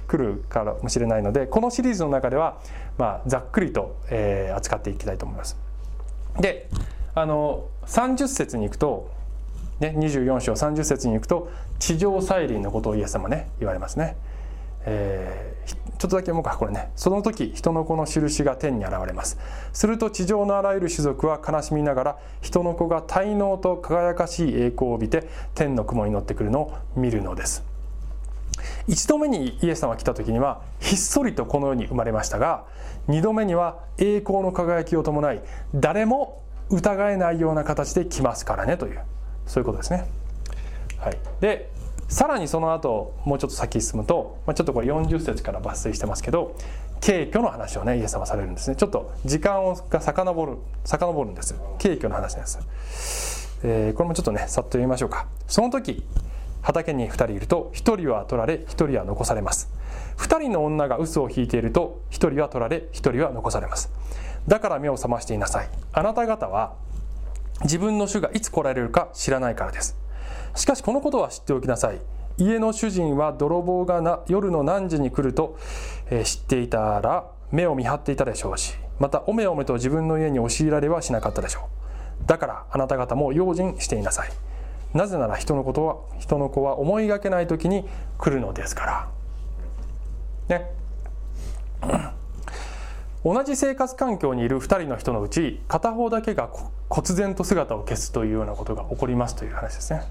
[0.07, 2.61] くるかもしれないのでこのシリーズの中では、
[2.97, 5.66] まあ、ざっくりと、えー、扱っていきたいと思います。
[6.39, 6.69] で
[7.15, 9.11] あの30節に行くと、
[9.79, 14.15] ね、24章30節に行くと地上再臨のことをイエス様ね言われますね。
[14.89, 16.91] えー、ちょっとだけ読もうかこれね。
[16.95, 19.37] その時人の子の印が天に現れます。
[19.73, 27.66] すると地上のあらゆる種族は悲しみながら人の子が滞納と輝かしい栄光を帯びて天の雲に乗ってくるのを見るのです。
[28.87, 32.65] 一度目にイエス様が来た時にはひっそりとこの世に生まれましたが
[33.07, 35.41] 2度目には栄光の輝きを伴い
[35.73, 39.01] 誰も疑えないような形で来ますからねという
[39.45, 40.05] そういうことですね。
[40.99, 41.69] はい、で
[42.09, 46.55] さらにその後もうちょっと先進むと、まあ、ちょっとこれ40節から抜粋してますけど
[47.05, 48.75] 軽挙の話をねイエス様されるんですね。
[48.75, 55.27] ちょっと時間をが遡る遡るんです軽挙の話です、えー、これもちょっとねさっと読みましょうか。
[55.47, 56.03] その時
[56.67, 59.71] 畑に2人いると1人は取られ1人は残されます。
[60.17, 63.89] 2人の女が嘘を引いていると1人は取られ1人は残されます。
[64.49, 65.69] だから目を覚ましていなさい。
[65.93, 66.73] あなた方は
[67.61, 69.95] 自分の主がいつ来られるか知らないからです。
[70.55, 72.01] しかしこのことは知っておきなさい。
[72.37, 75.57] 家の主人は泥棒がな夜の何時に来ると、
[76.09, 81.61] えー、知っていたら目を見張っていたでしょうしまたおめおめと自分の家に押し入られはしなかったでしょ
[82.25, 82.27] う。
[82.27, 84.46] だからあなた方も用心していなさい。
[84.97, 87.85] なぜなら人のことは人の子は思いがけない時に
[88.17, 89.09] 来るのですか
[90.49, 90.57] ら。
[90.57, 90.71] ね。
[93.23, 96.49] 同じ生活環境にいる2人の人のうち片方だけが
[96.89, 100.01] 忽然と姿を消すというようなことが起こりますという話ですね。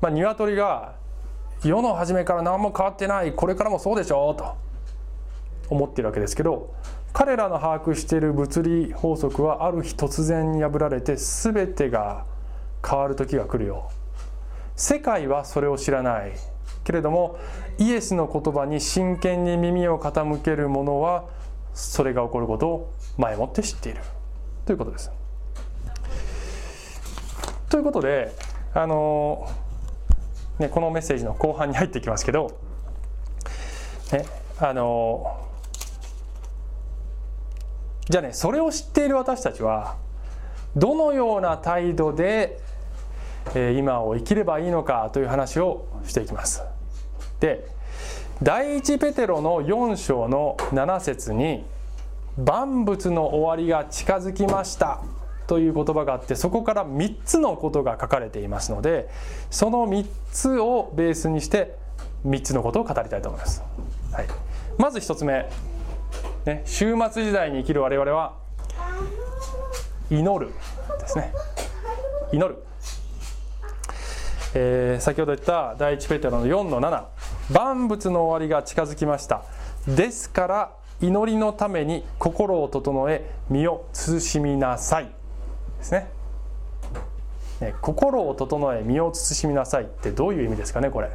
[0.00, 0.94] まあ、鶏が
[1.64, 4.54] 世の初めから何も変わってないこれからもそうでしょうと。
[5.70, 6.74] 思ってるわけですけど
[7.12, 12.26] 彼らの把握している物理法則はある日突然に破られて全てが
[12.86, 13.90] 変わる時が来るよ。
[14.76, 16.32] 世界はそれを知らない。
[16.84, 17.38] けれども
[17.78, 21.26] イエスの言葉に真剣に耳を傾ける者は
[21.74, 24.00] それが起こることを前もって知っている。
[24.64, 25.10] ということです。
[27.68, 28.34] ということで
[28.74, 29.48] あの、
[30.58, 32.58] ね、このメッセージの後半に入っていきますけど、
[34.12, 34.26] ね、
[34.58, 35.48] あの
[38.08, 39.96] じゃあねそれを知っている私たちは
[40.76, 42.60] どのような態度で
[43.54, 46.62] 今を生きればいいのかという話をしていきます。
[47.40, 47.66] で
[48.42, 51.64] 第一ペテロの4章の7節に
[52.38, 55.00] 「万物の終わりが近づきました」
[55.46, 59.08] という言葉があってそこから3つのことが書かれていますので
[59.50, 61.76] その3つをベースにして
[62.26, 63.62] 3つのことを語りたいと思います、
[64.12, 64.26] はい、
[64.78, 65.50] まず1つ目、
[66.44, 68.34] ね、終末時代に生きる我々は
[70.10, 70.52] 祈る
[70.98, 71.32] ですね。
[72.32, 72.62] 祈る、
[74.54, 77.04] えー、先ほど言った第一ペテロの4の7
[77.52, 79.44] 万物の終わりが近づきました。
[79.86, 85.04] ですから祈りのために心を整え身を慎みなさい。
[85.78, 86.08] ですね。
[87.60, 89.84] ね心を整え身を慎みなさい。
[89.84, 91.10] ってどういう意味ですかねこれ、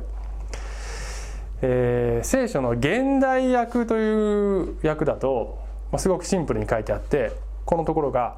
[1.62, 5.60] えー、聖書の現代訳という訳だと、
[5.92, 7.34] まあ、すごくシンプルに書いてあって
[7.66, 8.38] このところが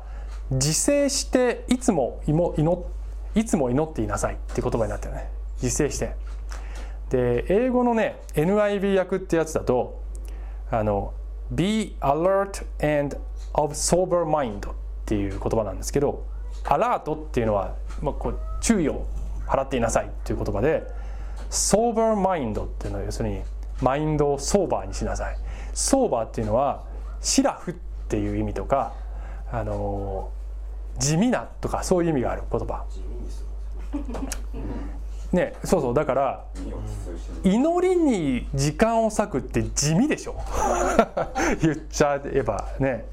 [0.49, 2.41] 自制していつも祈
[2.73, 2.83] っ
[3.39, 5.29] いつも祈っていなさいっていう言葉になってるね。
[5.61, 6.15] 自制して。
[7.09, 10.01] で英語のね NIV 訳ってやつだと
[10.69, 11.13] あの
[11.51, 12.65] Be alert
[12.99, 13.17] and
[13.53, 14.73] of sober mind っ
[15.05, 16.25] ていう言葉なんですけど
[16.65, 19.05] アラートっていうのは、まあ、こう注意を
[19.47, 20.83] 払っていなさいっていう言葉で
[21.49, 23.41] sober mind っていうのは要するに
[23.81, 25.37] マインドをソーバーにしなさい。
[25.73, 26.83] ソーバーっていうのは
[27.21, 27.75] シラフっ
[28.09, 28.93] ていう意味とか
[29.51, 30.31] あの
[30.99, 32.85] 地味なとかそういう意味がある言葉。
[35.31, 36.45] ねそうそうだから
[37.43, 40.35] 祈りに時間を割くって地味でしょ。
[41.61, 43.05] 言っちゃえばね。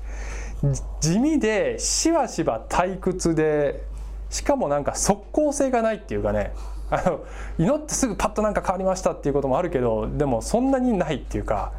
[1.00, 3.82] 地味でしばしば退屈で
[4.30, 6.52] しかもなんか即効性がないっていうかね。
[6.90, 7.20] あの
[7.58, 11.72] 祈ってすぐパッとなんか変わりましたっていうこともあるけどでもそんなにないっていうか。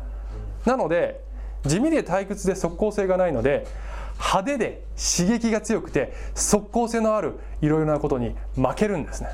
[0.65, 1.21] なので
[1.65, 3.65] 地味で退屈で即効性がないので
[4.17, 9.29] 派手で刺激が強くて即効性のあるいろいろなことに負けるんですね。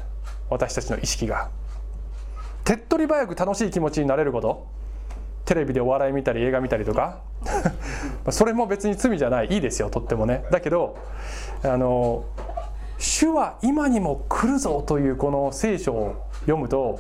[0.49, 1.49] 私たちの意識が。
[2.63, 4.67] 手っ取り早く楽しい気持ちになれること。
[5.45, 7.19] テレビでお笑い見たり映画見たりとか。
[8.29, 9.47] それも別に罪じゃない。
[9.47, 9.89] いいですよ。
[9.89, 10.45] とってもね。
[10.51, 10.97] だけど
[11.63, 12.25] あの
[12.97, 16.99] 主は今にも来るぞというこの聖書を読むと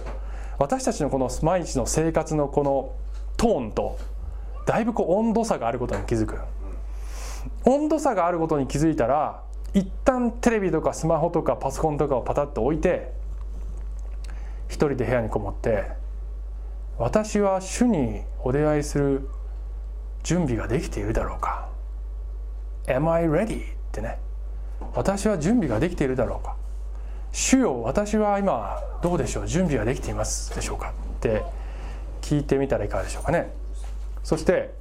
[0.57, 2.93] 私たちのこの毎日の生活のこの
[3.37, 3.97] トーンと
[4.65, 6.39] だいぶこう温度差があることに気づく。
[7.65, 9.43] 温度差があることに気づいたら
[9.73, 13.11] 一旦テレビとかスマホとかパソコンとかをパタッと置いて
[14.67, 15.85] 一人で部屋にこもって
[16.97, 19.27] 私は主にお出会いする
[20.23, 21.69] 準備ができているだろうか
[22.87, 23.61] Am I ready?
[23.61, 24.17] ってね
[24.95, 26.55] 私は準備ができているだろうか
[27.31, 29.47] 主よ私は今どうでしょう？
[29.47, 30.89] 準備はできていますでしょうか？
[30.89, 31.43] って
[32.21, 33.53] 聞いてみたらいかがでしょうかね。
[34.23, 34.73] そして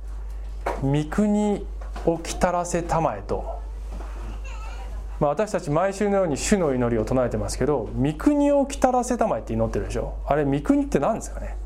[0.83, 1.65] 三国
[2.07, 3.61] をきたらせたまえと。
[5.21, 10.15] まあ、私たち毎週のように主の祈りを唱えてますけど御国を来たらせたまえって祈ってるでしょ。
[10.27, 11.57] あれ御国って何ですかね。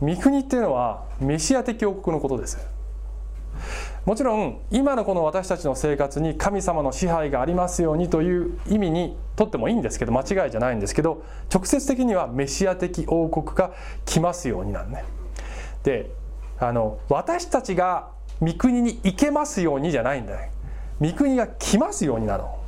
[0.00, 2.58] 御国っていうのはメシア的王国のことです。
[4.04, 13.72] もちろん今のこの私たちの生活に神様の支配がありますようにという意味にとってもいいんですけど間違いじゃないんですけど直接的にはメシア的王国が
[14.04, 15.04] 来ますようになんね
[15.84, 16.10] で
[16.60, 20.50] あの私たちが御国に行けますようにじゃないんだね
[21.00, 22.64] 御国が来ますようになろう。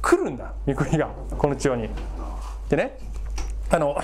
[0.00, 1.88] 来るんだ御国がこの地上に。
[2.68, 2.98] でね
[3.70, 3.96] あの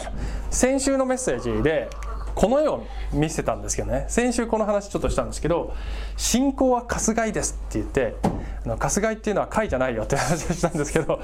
[0.50, 1.88] 先週のメッセージで
[2.34, 4.06] この絵を見せたんですけどね。
[4.08, 5.72] 先週この話ちょっとしたんですけど
[6.16, 8.16] 「信仰は春日井です」って言って
[8.64, 11.20] あの春日井っていうのは貝じゃないよって話をしたんですけど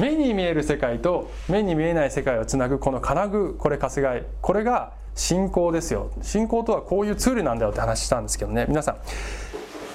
[0.00, 6.10] 目に見える世界と目に見えない世界をつなぐこの金具これ春日井これが信仰ですよ。
[6.22, 8.66] 信仰とはこういうツールなんだよって話したんですけどね。
[8.68, 8.96] 皆さん。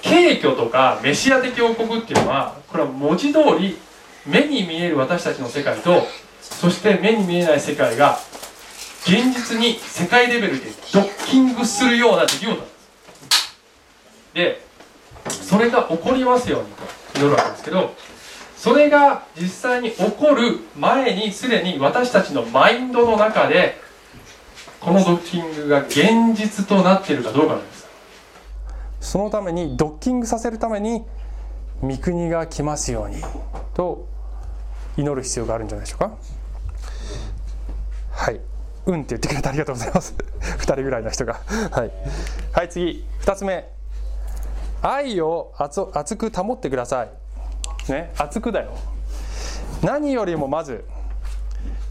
[0.03, 3.77] 軽挙とかメシア的王国っていうのはこれは文字通り
[4.25, 6.03] 目に見える私たちの世界と
[6.41, 8.17] そして目に見えない世界が
[9.03, 13.57] 現実に世界レベルでドッキングするような出来事なんです。
[14.33, 14.61] で
[15.29, 16.67] それが起こりますように
[17.13, 17.95] と祈るわけですけど
[18.57, 23.81] それが実際に起こる前にすでに私たちのマインドの中で
[24.83, 27.87] このドッキングが現実となっているかどうかなんです。
[28.99, 31.03] そのためにドッキングさせるために
[31.81, 33.21] 御国が来ますように
[33.73, 34.07] と
[34.97, 36.17] 祈る必要があるんじゃないでしょうか。
[38.11, 38.41] はい。
[38.85, 40.15] うんって言ってくれてありがとうございます。
[40.59, 41.39] 2人ぐらいの人が。
[41.71, 41.91] はい、
[42.51, 43.05] はい、次。
[43.21, 43.69] 2つ目。
[44.81, 47.05] 愛を熱く保ってくださ
[47.87, 47.91] い。
[47.91, 48.11] ね。
[48.17, 48.73] 熱くだよ。
[49.81, 50.83] 何よりもまず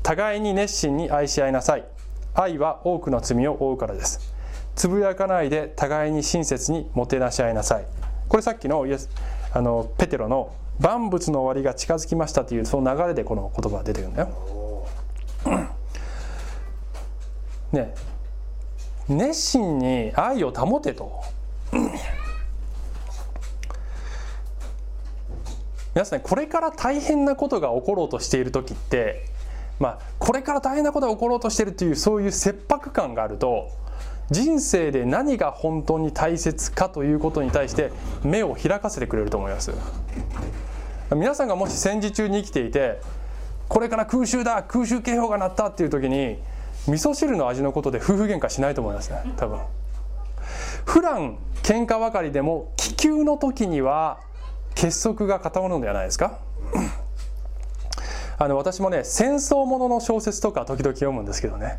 [0.02, 1.84] 互いに熱心に愛し合いなさい。
[2.34, 4.32] 愛は多くの罪を負うからです
[4.74, 7.86] つぶやかないで互いに親切にもてなし合いなさい
[8.28, 9.10] これさっきのイエス
[9.52, 14.86] あのペテロの万物の終わりが近づきましたというその流れでこの言葉が出てくるんだよ。
[17.72, 17.94] ね
[19.08, 21.22] 熱心に愛を保てと。
[25.94, 29.26] 皆さんこれから大変なことが起ころうとしている時って
[29.82, 33.68] まあこれから大変なことが起ころうとしてるというそういう切迫感があると
[34.30, 37.90] 人生で何が本当に大切かということに対して
[38.22, 39.72] 目を開かせてくれると思います。
[41.10, 43.00] 皆さんがもし戦時中に生きていて
[43.68, 46.38] これから空襲だ空襲警報が鳴ったっていう時に
[46.86, 49.58] 味噌汁の味のことで夫婦喧嘩しないと思いますね多分。
[50.86, 54.20] 普段喧嘩ばかりでも気球の時には
[54.74, 56.38] 結束が固まるのではないですか？
[58.42, 61.78] あの私もね戦争ものの小説とか時々読むんですけどね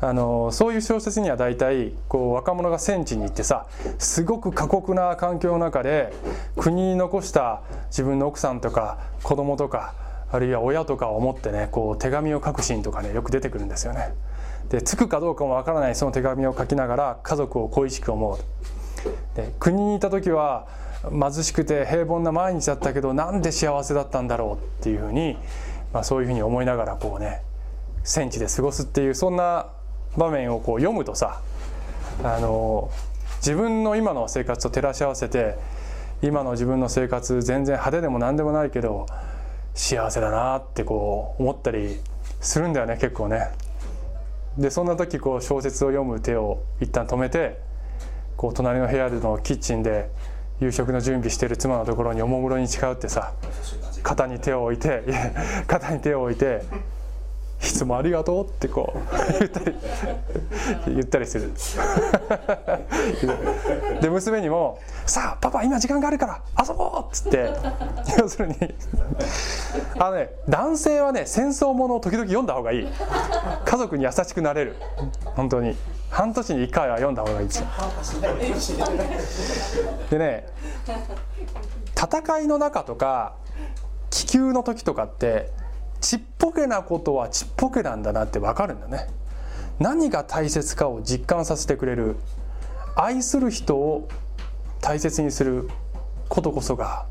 [0.00, 3.66] あのそういう小説には大体こう若者が戦地に行ってさ
[3.98, 6.12] すごく過酷な環境の中で
[6.56, 9.94] 国に残した自分の奥さんとか子供とか
[10.30, 14.14] あるいは親とかを思ってねこう手紙を書くシーンとかねよく出てくるんですよね。
[14.68, 18.38] で着くかどうかもわからないその手紙を書きながら家族を恋しく思う。
[19.34, 20.68] で国にいた時は
[21.10, 25.36] 貧しくて平凡な毎日だったけどなんで幸せだったんだろうっていうふうに、
[25.92, 27.42] まあ、そういうふうに思いながらこうね
[28.04, 29.68] 戦地で過ごすっていうそんな
[30.16, 31.40] 場面をこう読むとさ
[32.22, 32.90] あの
[33.36, 35.56] 自分の今の生活と照らし合わせて
[36.22, 39.06] 今の自分の生活全然派手でも何でもないけど
[39.74, 41.98] 幸せだなってこう思ったり
[42.40, 43.48] するんだよね結構ね。
[44.58, 47.58] でそんな時こう小説を読む手を一旦止めて
[48.36, 50.10] こう隣の部屋でのキッチンで
[50.60, 53.32] 夕食の準備してる妻のところにおもむろに誓うってさ
[54.02, 55.02] 肩に手を置いて
[55.66, 56.62] 肩に手を置いて
[57.62, 59.76] いつもありがとうってこう言ったり
[60.88, 61.52] 言ったりする。
[64.00, 67.52] で娘にも「さあパパ今時間があるから遊ぼう!」っつって
[68.18, 68.56] 要するに
[69.98, 72.88] あのね男性はね戦争ものを時々読んだ方がいい。
[73.64, 74.76] 家族に優しくなれる。
[75.36, 75.76] 本当に。
[76.12, 77.66] 半年に1回は読んだ方がいいですよ。
[80.10, 80.46] でね
[81.96, 83.32] 戦いの中とか
[84.12, 85.50] 気球の時とかって
[86.02, 89.08] ちっぽけなことはちっぽけなんだなって分かるんだね。
[89.80, 92.16] 何が大切かを実感させてくれる。
[92.94, 94.08] 愛する人を
[94.82, 95.70] 大切にする
[96.28, 97.06] ことこそが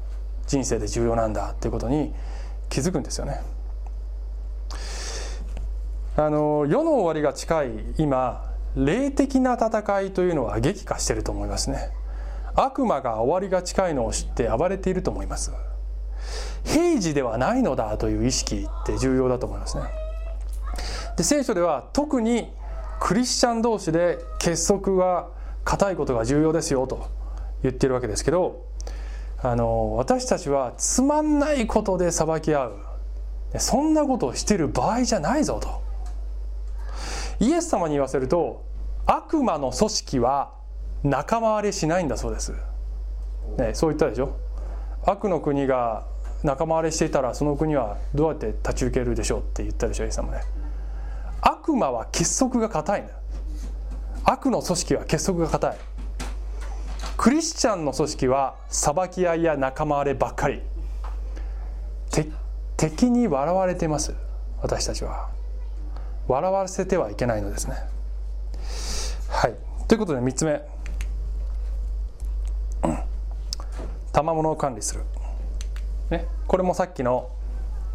[0.46, 2.14] 人生で重要なんだっていうことに
[2.70, 3.42] 気づくんですよね。
[6.18, 11.90] あの世の終わりが近い今霊的な戦いというのは激化していると思いますね。
[12.54, 15.52] 悪魔が終わりが近いのを知って暴れていると思います。
[16.64, 19.84] 平時ではないのだという意識って重要だと思いますね。
[21.18, 22.52] で聖書では特に
[23.00, 25.28] クリスチャン同士で結束が
[25.64, 27.08] 固いことが重要ですよと
[27.64, 28.66] 言ってるわけですけど
[29.44, 32.78] あの私たちはつまんないことで裁き合う。
[33.58, 35.82] そんなことをしている場合じゃないぞと。
[37.44, 38.64] イエス様に言わせると
[39.06, 40.54] 悪魔の組織は
[41.04, 42.54] 仲間割れしないんだそうです、
[43.58, 44.38] ね、そう言ったでしょ。
[45.04, 46.06] 悪の国が
[46.44, 50.42] 仲間割れしていたらその国はどうやって立ち受けるでしょうって言ったでしょイエス様ね。
[51.42, 53.14] 悪魔は結束が固いんだ
[54.24, 55.78] 悪の組織は結束が固い。
[57.18, 60.62] クリスチャンの組織は裁き合いや仲間割ればっかり。
[62.78, 64.16] 敵に笑われています。
[64.62, 65.30] 私たちは。
[66.28, 67.76] 笑わせてはいけないのですね。
[69.30, 69.56] はい。
[69.88, 70.62] ということで3つ目。
[74.12, 75.04] 賜物を管理する、
[76.12, 77.30] ね、これもさっきの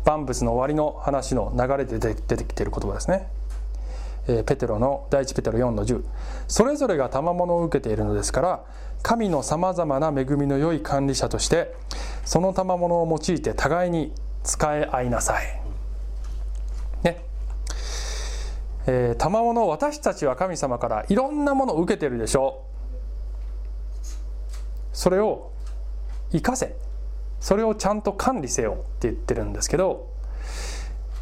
[0.05, 3.29] 万物の終わりの話の流れで出てきている言葉ですね、
[4.27, 6.03] えー、ペテロの第一ペテロ4の10
[6.49, 8.65] それぞれが賜物を受けているのですから
[9.03, 11.75] 神のさまざまな恵みの良い管理者として
[12.25, 14.13] その賜物を用いて互いに
[14.43, 15.61] 使い合いなさい。
[17.03, 17.23] ね。
[18.87, 22.65] えー、賜物私たちは神様からいろんなものを受けてるでしょ
[24.03, 24.07] う。
[24.93, 25.53] それを
[26.33, 26.86] 生かせ。
[27.47, 30.11] それをちゃんと管理せよって言ってるんですけど、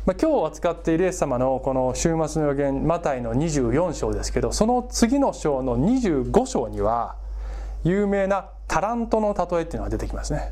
[0.07, 7.17] まあ、今日扱っているイエス様のこの週末の予言マタイの24章ですけどその次の章の25章には
[7.85, 10.51] 有名なタラントの例えっていうのが出てきますね。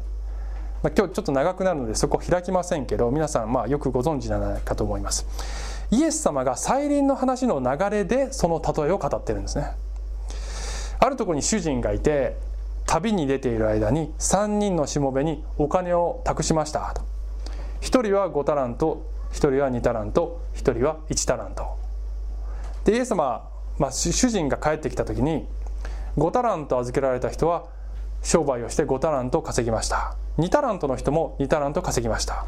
[0.82, 5.26] まあ、今日ちょっと長くなるのでそこ開きませんけど皆さんまあよくご存知じゃないかと思います。
[5.90, 9.70] イエス様が再臨の話の流れでその例えを語ってるんですね。
[10.98, 12.36] あるところに主人がいて
[12.86, 16.92] 旅に出ている間に3人のしもべにお金を託しました。
[16.94, 17.02] と
[17.80, 21.76] 1人は5タラント1人は2タラント1人は1タラント。
[22.84, 25.46] でイエス様、まあ、主人が帰ってきた時に
[26.16, 27.66] 5タラント預けられた人は
[28.22, 30.16] 商売をして5タラント稼ぎました。
[30.38, 32.46] 2タラントの人も2タラント稼ぎました。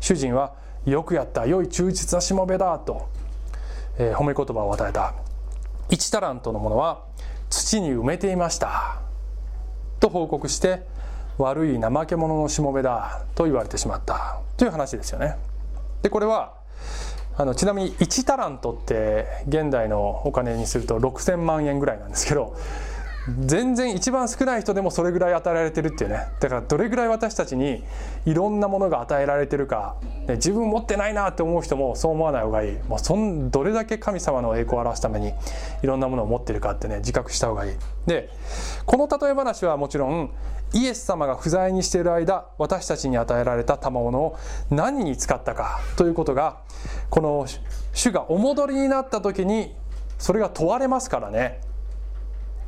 [0.00, 0.54] 主人は
[0.84, 3.08] よくやった良い忠実なしもべだと、
[3.98, 5.14] えー、褒め言葉を与えた。
[5.90, 7.04] 1タラントのものは
[7.50, 9.00] 土に埋めていました。
[10.02, 10.82] と報告して
[11.38, 15.36] 悪い怠け者のしもべだと言われてしまったという話ですよね。
[16.02, 16.54] でこれは
[17.38, 22.56] あのちなみに1タラントって現代のお金にすると6,000万円ぐらいなんですけど
[23.46, 26.26] 全然一番少ない人でもそれぐらい与えられてるっていうね。
[26.40, 27.84] だからどれぐらい私たちに
[28.26, 29.96] いろんなものが与えられてるか、
[30.26, 32.78] ね、自分持ってないなって思う人もそう思わない方がいい。
[32.88, 35.32] もうそんどれだけ神様の栄光を表すために
[35.82, 37.76] いろんなものを持ってるかってね自覚した方がいい。
[38.06, 38.28] で
[38.86, 40.30] この例え話はもちろん
[40.74, 44.38] イエス様が不在にしている間私たちに与えられた賜物を
[44.70, 46.58] 何に使ったかということが
[47.10, 47.46] この
[47.92, 49.74] 主がお戻りになった時に
[50.18, 51.60] それが問われますからね。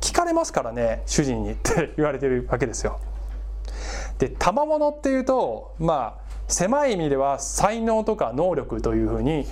[0.05, 2.99] 聞かれますからね主人に って言われてるわけですよ。
[4.19, 9.47] で賜物っていうとまあ狭い意味では才能とか能力というふうに、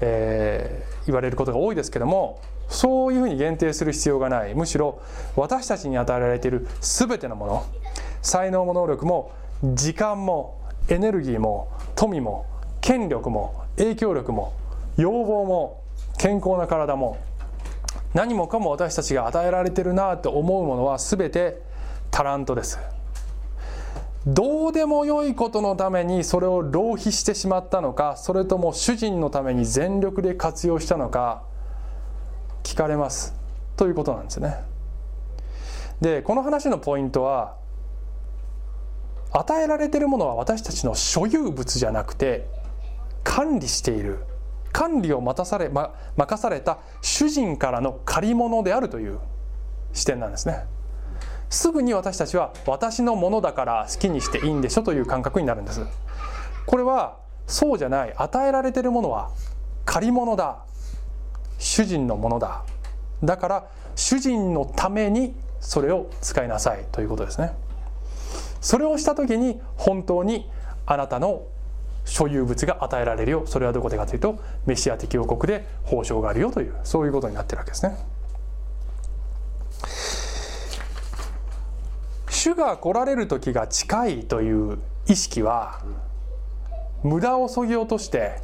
[0.00, 4.98] えー、言われることが多いですけどもそういうふうに限定する必要がないむしろ
[5.36, 7.64] 私たちに与えられている全てのもの
[8.22, 9.30] 才能も能力も
[9.62, 12.46] 時間もエネルギーも富も
[12.80, 14.54] 権力も影響力も
[14.96, 15.82] 要望も
[16.16, 17.18] 健康な体も
[18.14, 21.60] 何もかも私たちが与えられてるなと思うものは全て
[22.10, 22.78] タラントです。
[24.26, 31.44] どうでもよいことのためにそれを浪費してしまったのかそれとも主人のために全力で活用したのか
[32.62, 33.34] 聞かれます。
[33.76, 34.56] ということなんですね。
[36.00, 37.56] でこの話のポイントは
[39.32, 42.46] 与えられてるものは私たちの所有物じゃなくて
[43.24, 44.24] 管理している。
[44.72, 49.18] 管理を待たされ、ま、任された主人からの借り物であるという
[49.92, 50.64] 視点なんですね。
[51.50, 55.80] すぐに私たちは私のものだから好きにしていいんでしょという感覚になるんです。
[56.66, 57.16] これは
[57.46, 58.12] そうじゃない。
[58.14, 59.30] 与えられているものは
[59.86, 60.58] 借り物だ。
[61.58, 62.64] 主人のものだ。
[63.24, 67.52] だから主人のためにそれを使いなさいということですね。
[68.60, 70.50] それをした時に本当に
[70.86, 71.42] あなたの
[72.08, 77.96] 所有物が与えられるよそれはどこでかというとメシア的王国で報奨があるよというそういうことになってるわけですね。
[82.30, 85.82] 主が来られる時が近いという意識は
[87.02, 88.40] 無駄をそぎ落として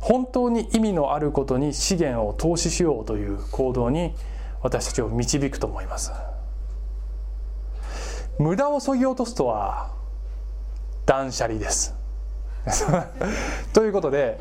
[0.00, 4.14] 本当に意味のあることに資源を投資しようという行動に
[4.62, 6.12] 私たちを導くと思います。
[8.38, 9.90] 無駄をそぎ落とすとは
[11.06, 12.03] 断捨離です。
[13.74, 14.38] ということで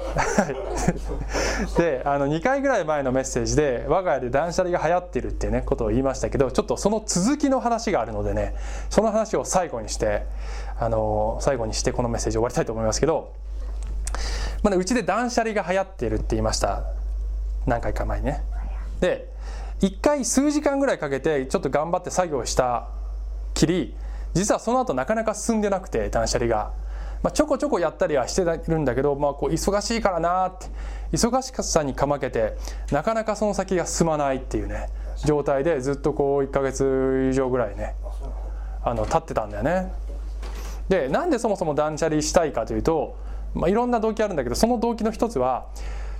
[1.77, 8.55] であの2回ぐらい前のメッセージで我が家で断捨離が流行ってるっていうねことを言いましたけどちょっとその続きの話があるのでね
[8.89, 10.25] その話を最後にして
[10.79, 13.33] あの最後にしてこのメッセージ終わりたいと思いますけど、
[14.63, 16.83] まあね、うちで断捨離が流行っているって言いました
[17.65, 18.43] 何回か前にね。
[19.01, 19.29] で
[19.81, 22.87] 1回数時間ぐらいかけてちょっと頑張って作業した
[23.53, 23.93] きり
[24.33, 26.71] 実はその後なかなか進んでなくて断捨離が。
[27.23, 30.67] まあ、ちょこちょこやったりはしてるんだけど、まあ、こう忙しいからなって
[31.13, 32.57] 忙しさにかまけて
[32.91, 34.89] なかなかその先が進まないっていうね
[35.25, 37.95] 状態でずっとこう1ヶ月以上ぐらいね
[38.83, 39.93] あの経ってたんだよね。
[40.89, 43.15] でなんでそもそも断捨離したいかというと、
[43.53, 45.67] まあ、いろんな動機あるんだけどその動機の一つは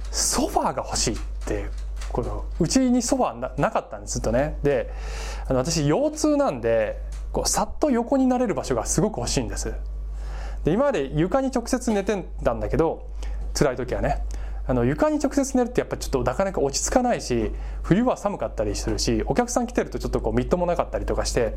[0.09, 1.71] ソファーが欲しいっていう
[2.13, 4.57] このうちにソファーなかったんですずっとね。
[4.63, 4.89] で
[5.47, 7.01] あの私腰痛なんで
[7.33, 9.73] こうさっと横になれる場所がすごく欲しいんです。
[10.63, 13.09] で今まで床に直接寝てたんだけど
[13.53, 14.23] 辛い時はね。
[14.65, 17.51] あの床に直接寝るってやっぱちょっとなかなか落ち着かないし
[17.81, 21.55] 冬は寒かったりするしお客さん来てるとちょっとこうみっともなかったりとかして。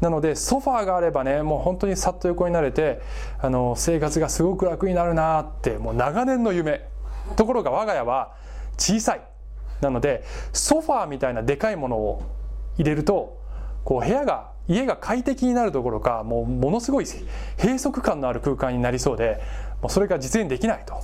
[0.00, 3.00] なのでソファーがあればねもう本当にさっと横になれて
[3.40, 6.86] あの生活がすごく楽になるなってもう長年の夢。
[7.36, 8.36] ところが我が家は
[8.78, 9.22] 小さい。
[9.80, 12.22] なのでソファーみたいなでかいものを
[12.78, 13.40] 入れると
[13.84, 17.04] こう部屋が家が快適になるどころかもうものすごい
[17.58, 19.40] 閉塞感のある空間になりそうで
[19.82, 21.02] もうそれが実現できないと。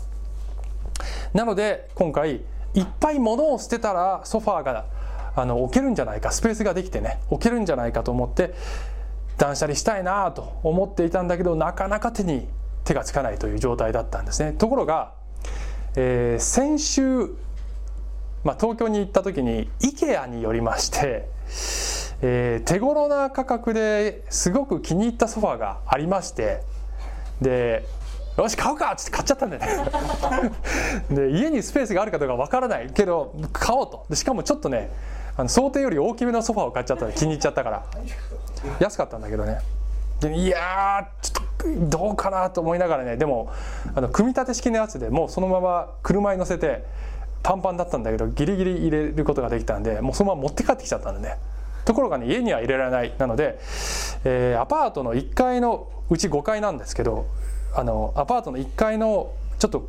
[1.32, 2.42] なので今回
[2.74, 4.84] いっぱい物を捨てたらソファーが
[5.36, 8.54] あの置けるんじゃないかスペースができてね置けるんじゃないかと思って
[9.38, 12.48] 断捨離したいなと思っていたんだけどなかなか手に
[12.84, 14.52] 手がつかないという状態だったんですね。
[14.52, 15.12] ところが、
[15.96, 17.02] えー、先週、
[18.44, 21.28] まあ、東京に行った時に IKEA によりまして
[22.22, 26.60] えー、手頃な価格ですごく気に入ったソファーがありまして
[27.40, 27.84] で
[28.36, 30.52] よし買うかっつって買っちゃったんだよね。
[31.10, 34.06] で家にスペースがあるかどうかわからないけど買おうと。
[34.08, 34.90] でしかもちょっとね
[35.36, 37.84] あの想定より大きめのソファーを買っちゃったで気に入っちゃったから。
[38.78, 39.58] 安かったんだけどね。
[40.20, 43.50] でいやちょっとどうかなと思いながらねでも
[43.94, 46.84] あの組み立て式のやつでもうそのまま車に乗せて
[47.42, 51.36] パンパンだったんだけどギリギリ入れることができたんでもうそのまま持って帰ってきちゃったんでね。
[51.84, 53.14] ところがね家には入れられない。
[53.18, 53.58] なので、
[54.24, 57.26] えーアパートの1階のうち5階なんですけど
[57.74, 59.88] あのアパートの1階のちょっと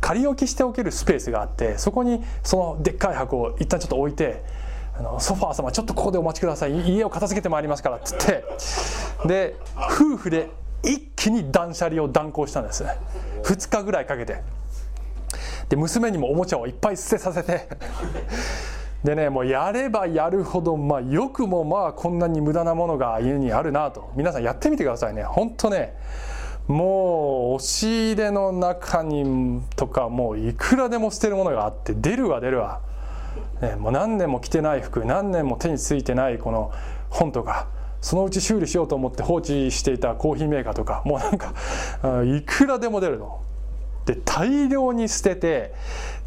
[0.00, 4.42] 仮置きしておけるスペースがあってそこにそのでっかい箱を一旦ちょっと置いて
[4.98, 6.72] あのソファー様ちょっとここでお待ちください。
[6.90, 8.44] 家を片付けてまいりますからっつって
[9.26, 10.50] で夫婦で
[10.82, 12.84] 一気に断捨離を断行したんです。
[13.44, 14.42] 2日ぐらいかけて。
[15.68, 17.68] で娘にもおもちゃをいっぱい捨てさせて。
[19.04, 24.10] でねもうやればやるほど、まあ、よくもまあこんなに無駄なものが家にあるなと。
[24.16, 25.22] 皆さんやってみてくださいね。
[25.22, 25.94] 本当ね
[26.66, 32.80] もう押し入れの中にとかもういくらでも捨てるものがあって出るわ出るわ、
[33.60, 36.72] ね、もう何年も着てない服何年も手についてないこの
[37.10, 37.68] 本とか
[38.00, 41.52] そのうち修理しようと思って放置していたコーヒーメーカーとかもうなんか
[42.24, 43.42] いくらでも出るの。
[44.06, 45.72] で大量に捨てて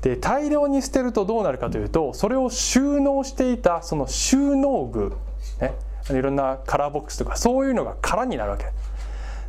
[0.01, 5.15] で大量に捨てるとどうなるかというとそれを収納していたその収納具、
[5.59, 5.73] ね、
[6.11, 8.65] いろんなカラーボックスとかそういうのが空になるわけ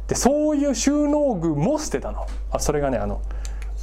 [0.08, 3.20] でそういう収納具も捨てたのあそれがねあの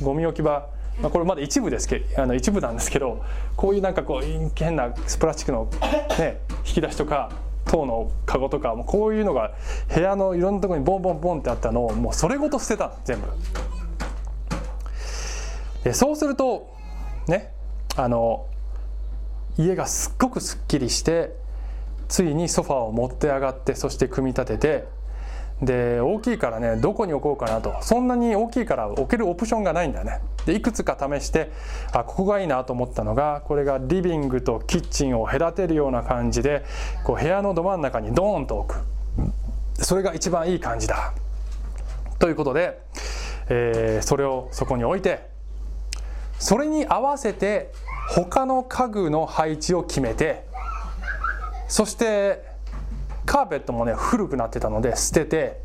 [0.02, 0.68] ゴミ置き場
[1.02, 3.22] まあ、これまだ一部ですけあの一部なんですけど
[3.58, 5.70] こういうなんかこう変なプラスチックの、
[6.18, 7.32] ね、引き出しとか
[7.66, 9.52] 塔のカゴとかもうこういうのが
[9.94, 13.28] 部屋のいろんなところにボンボンボンってあったのをもうそれごと捨てた全部。
[15.86, 16.76] でそうすると
[17.28, 17.54] ね
[17.96, 18.48] あの
[19.58, 21.32] 家がすっごくすっきりして
[22.10, 24.96] ついにソファーを持って上がってそして組み立てて
[25.62, 27.78] で大きいからねどこに置こうかなと。
[27.82, 30.20] そんなに大きいから置けるオプションがないんだよね。
[30.46, 31.50] でいくつか試して
[31.94, 36.66] あここがいいなと思ったのがこれがリビングとキッチンを隔てるような感じで
[37.06, 38.82] こう部屋のど真ん中にドーンと置く。
[39.76, 41.14] それが一番いい感じだ。
[42.20, 42.82] ということで、
[43.50, 45.35] えーそれをそこに置いて
[46.40, 47.72] それに合わせて
[48.10, 50.46] 他の家具の配置を決めて
[51.68, 52.44] そして
[53.26, 55.60] カーペットもね古くなってたので捨てて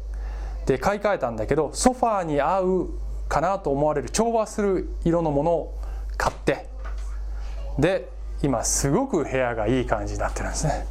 [0.66, 2.88] で買い替えたんだけどソファーに合う
[3.28, 5.78] かなと思われる調和する色のものを
[6.16, 6.66] 買って
[7.78, 8.08] で
[8.42, 10.86] 今すごく部屋がいい感じになってるんですね。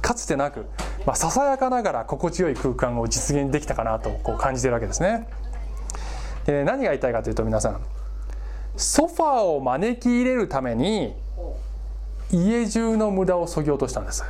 [0.00, 0.66] かつてなく、
[1.06, 5.26] まあ、ささやかながら心地よい空間を実現できたかなとこう感じてるわけですね。
[6.44, 7.80] で何が言いたいかというと皆さん
[8.76, 11.14] ソファーを招き入れるために
[12.32, 14.24] 家中の無駄をそぎ落としたんです。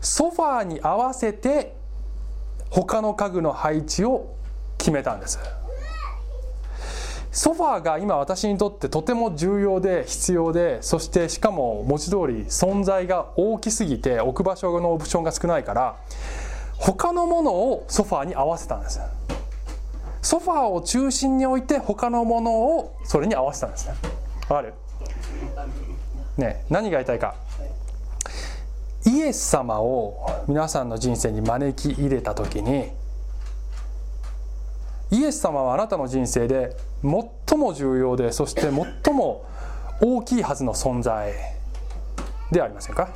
[0.00, 1.74] ソファーに合わせて
[2.70, 4.34] 他の家具の配置を
[4.78, 5.38] 決めたんです。
[7.32, 15.96] ソファーが今私にとってとても重要で必要でそしてしかも文字通り存在が大きすぎて置く場所のオプションが少ないから
[16.76, 19.00] 他のものをソファーに合わせたんです。
[20.22, 23.94] ソファーを中心に置いて他のものをそれに合わせたんですね。
[24.48, 24.72] わかる？
[26.38, 27.34] ね何が言いたいか。
[29.04, 32.92] イエス様を皆さんの人生に招き入れた時に
[35.10, 39.44] イエス様はあなたの人生で最も重要でそして最も
[40.00, 41.34] 大きいはずの存在
[42.52, 43.10] ではありませんか？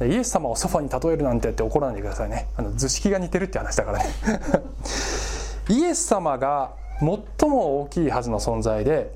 [0.00, 2.48] イエス様をソファに例えるなんてって怒らないでくださいね。
[2.56, 4.04] あの図式が似てるって話だからね。
[5.68, 9.12] イエス様が最も大きいはずの存在で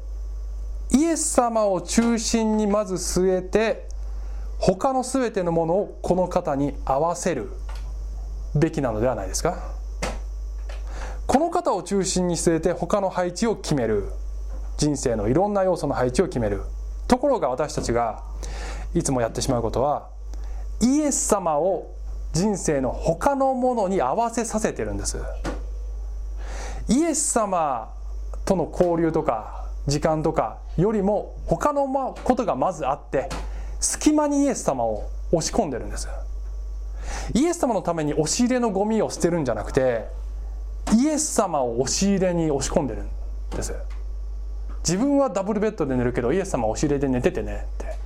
[0.93, 3.89] イエス様を中心にまず据えて
[4.59, 7.51] 他の全てのものをこの方に合わせる
[8.55, 9.75] べきなのではないですか。
[11.27, 14.13] この方を中心に据えて他の配置を決める。
[14.79, 16.63] 人生のいろんな要素の配置を決める。
[17.09, 18.23] ところが私たちが
[18.95, 20.09] いつもやってしまうことは
[20.81, 21.95] イエス様を
[22.33, 25.19] 人生の他のものに合わせさせてるんです。
[26.89, 27.93] イエス様
[28.45, 31.87] との交流とか時間とかよりも他の
[32.25, 33.29] ことがまずあって
[33.81, 36.09] 隙間にイエス様を押し込んでるんです
[37.35, 40.07] イエス様のために押し入れのゴミを捨てるんじゃなくて
[40.95, 43.11] イエス様を押し入れに押し込んでるん
[43.51, 43.75] です。
[44.87, 47.97] 自分はダブルベッドで寝るけどイエス様は押し入れで寝ててねって。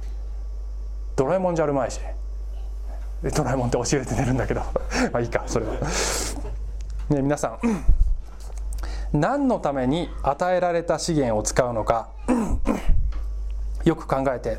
[1.17, 2.01] ドラえもんじゃあるまいし。
[3.37, 4.63] ドラえもんって押し入れて寝るんだけど。
[5.13, 5.75] まあいいかそれは。
[7.11, 7.59] ね皆さん。
[9.13, 12.11] 何のために与えられた資源を使うのか
[13.85, 14.59] よく考えて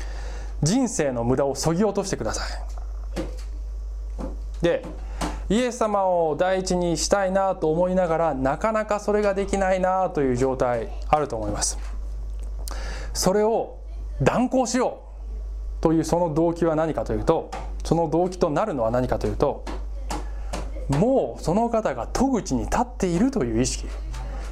[0.62, 2.48] 人生の無駄をそぎ落としてください。
[4.62, 4.84] で
[5.48, 11.78] イエス様を第一にしたいなと思いながらなかなかそれができないなという状態あると思います。
[13.12, 13.78] それを
[14.22, 15.02] 断行しよ
[15.80, 17.50] うというその動機は何かというと
[17.84, 19.64] その動機となるのは何かというと
[20.88, 23.86] もうその方が戸口に立っているという意識。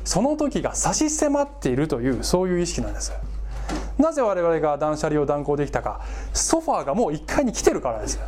[0.05, 3.13] その時が差し迫っているというそういう意識なんです。
[3.99, 6.01] なぜ我々が断捨離を断行できたか。
[6.33, 8.19] ソファーがもう1階に来てるからです。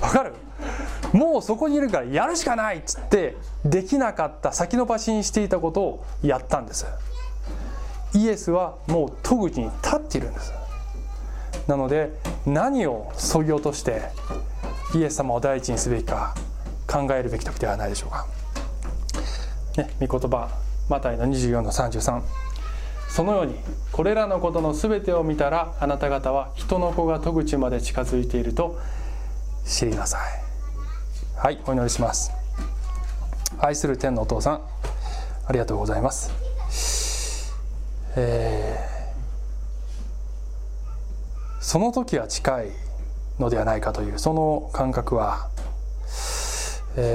[0.00, 0.34] わかる？
[1.12, 6.86] もうそこにいるからやるしかないっつってできなかった先延ばしにしていたことをやったんです。
[8.14, 10.52] イエスはもう戸口に立っているんです。
[11.66, 12.12] なので
[12.46, 14.02] 何をそぎ落として
[14.94, 16.34] イエス様を第一にすべきか。
[16.92, 18.26] 考えるべき時ではないでしょうか、
[19.78, 20.50] ね、御言葉
[20.90, 22.22] マタイの24の33
[23.08, 23.54] そのように
[23.92, 28.78] これらのことの全てを見たらあなた方は人の子が戸口まで近づいていると
[29.64, 30.20] 知りなさい。
[31.36, 32.30] はいお祈りします。
[33.58, 34.60] 愛する天のお父さん
[35.46, 37.52] ありがとうございます。
[38.16, 42.70] えー、その時は近い
[43.38, 45.50] のではないかというその感覚は、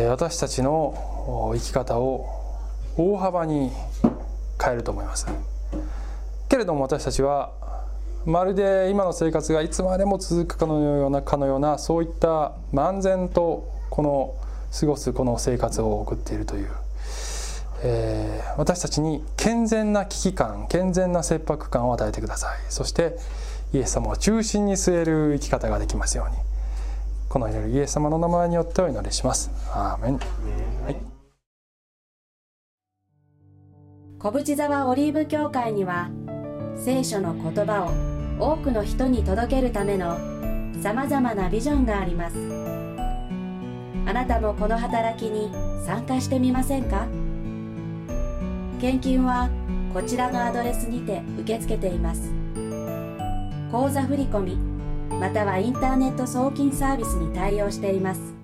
[0.09, 2.25] 私たちの生き方を
[2.97, 3.71] 大幅に
[4.63, 5.27] 変えると思います。
[6.49, 7.51] けれども私たちは
[8.25, 14.35] まるで今の生活がいつまでも続くかのようなかのようなそういった漫然とこの
[14.77, 16.69] 過ごすこの生活を送っているという、
[17.83, 22.57] えー、私たちに健全な危機感健全な切迫感を与えてください。
[22.69, 23.17] そして
[23.73, 26.46] イエス様を中心に据える生き方ができますように。
[27.29, 29.51] この祈りイエス様の名前によってお祈りします。
[29.71, 30.95] アーメン、はい、
[34.17, 36.09] 小淵沢オリーブ教会には
[36.77, 40.17] 聖書の言葉を多くの人に届けるための
[40.81, 42.35] さまざまなビジョンがあります。
[44.05, 45.51] あなたもこの働きに
[45.85, 47.07] 参加してみませんか？
[48.79, 49.49] 献金は
[49.93, 52.31] こちらのアドレスにて受け付けています。
[53.69, 54.76] 口座振込
[55.19, 58.36] またはインターネット送金サービスに対応しています。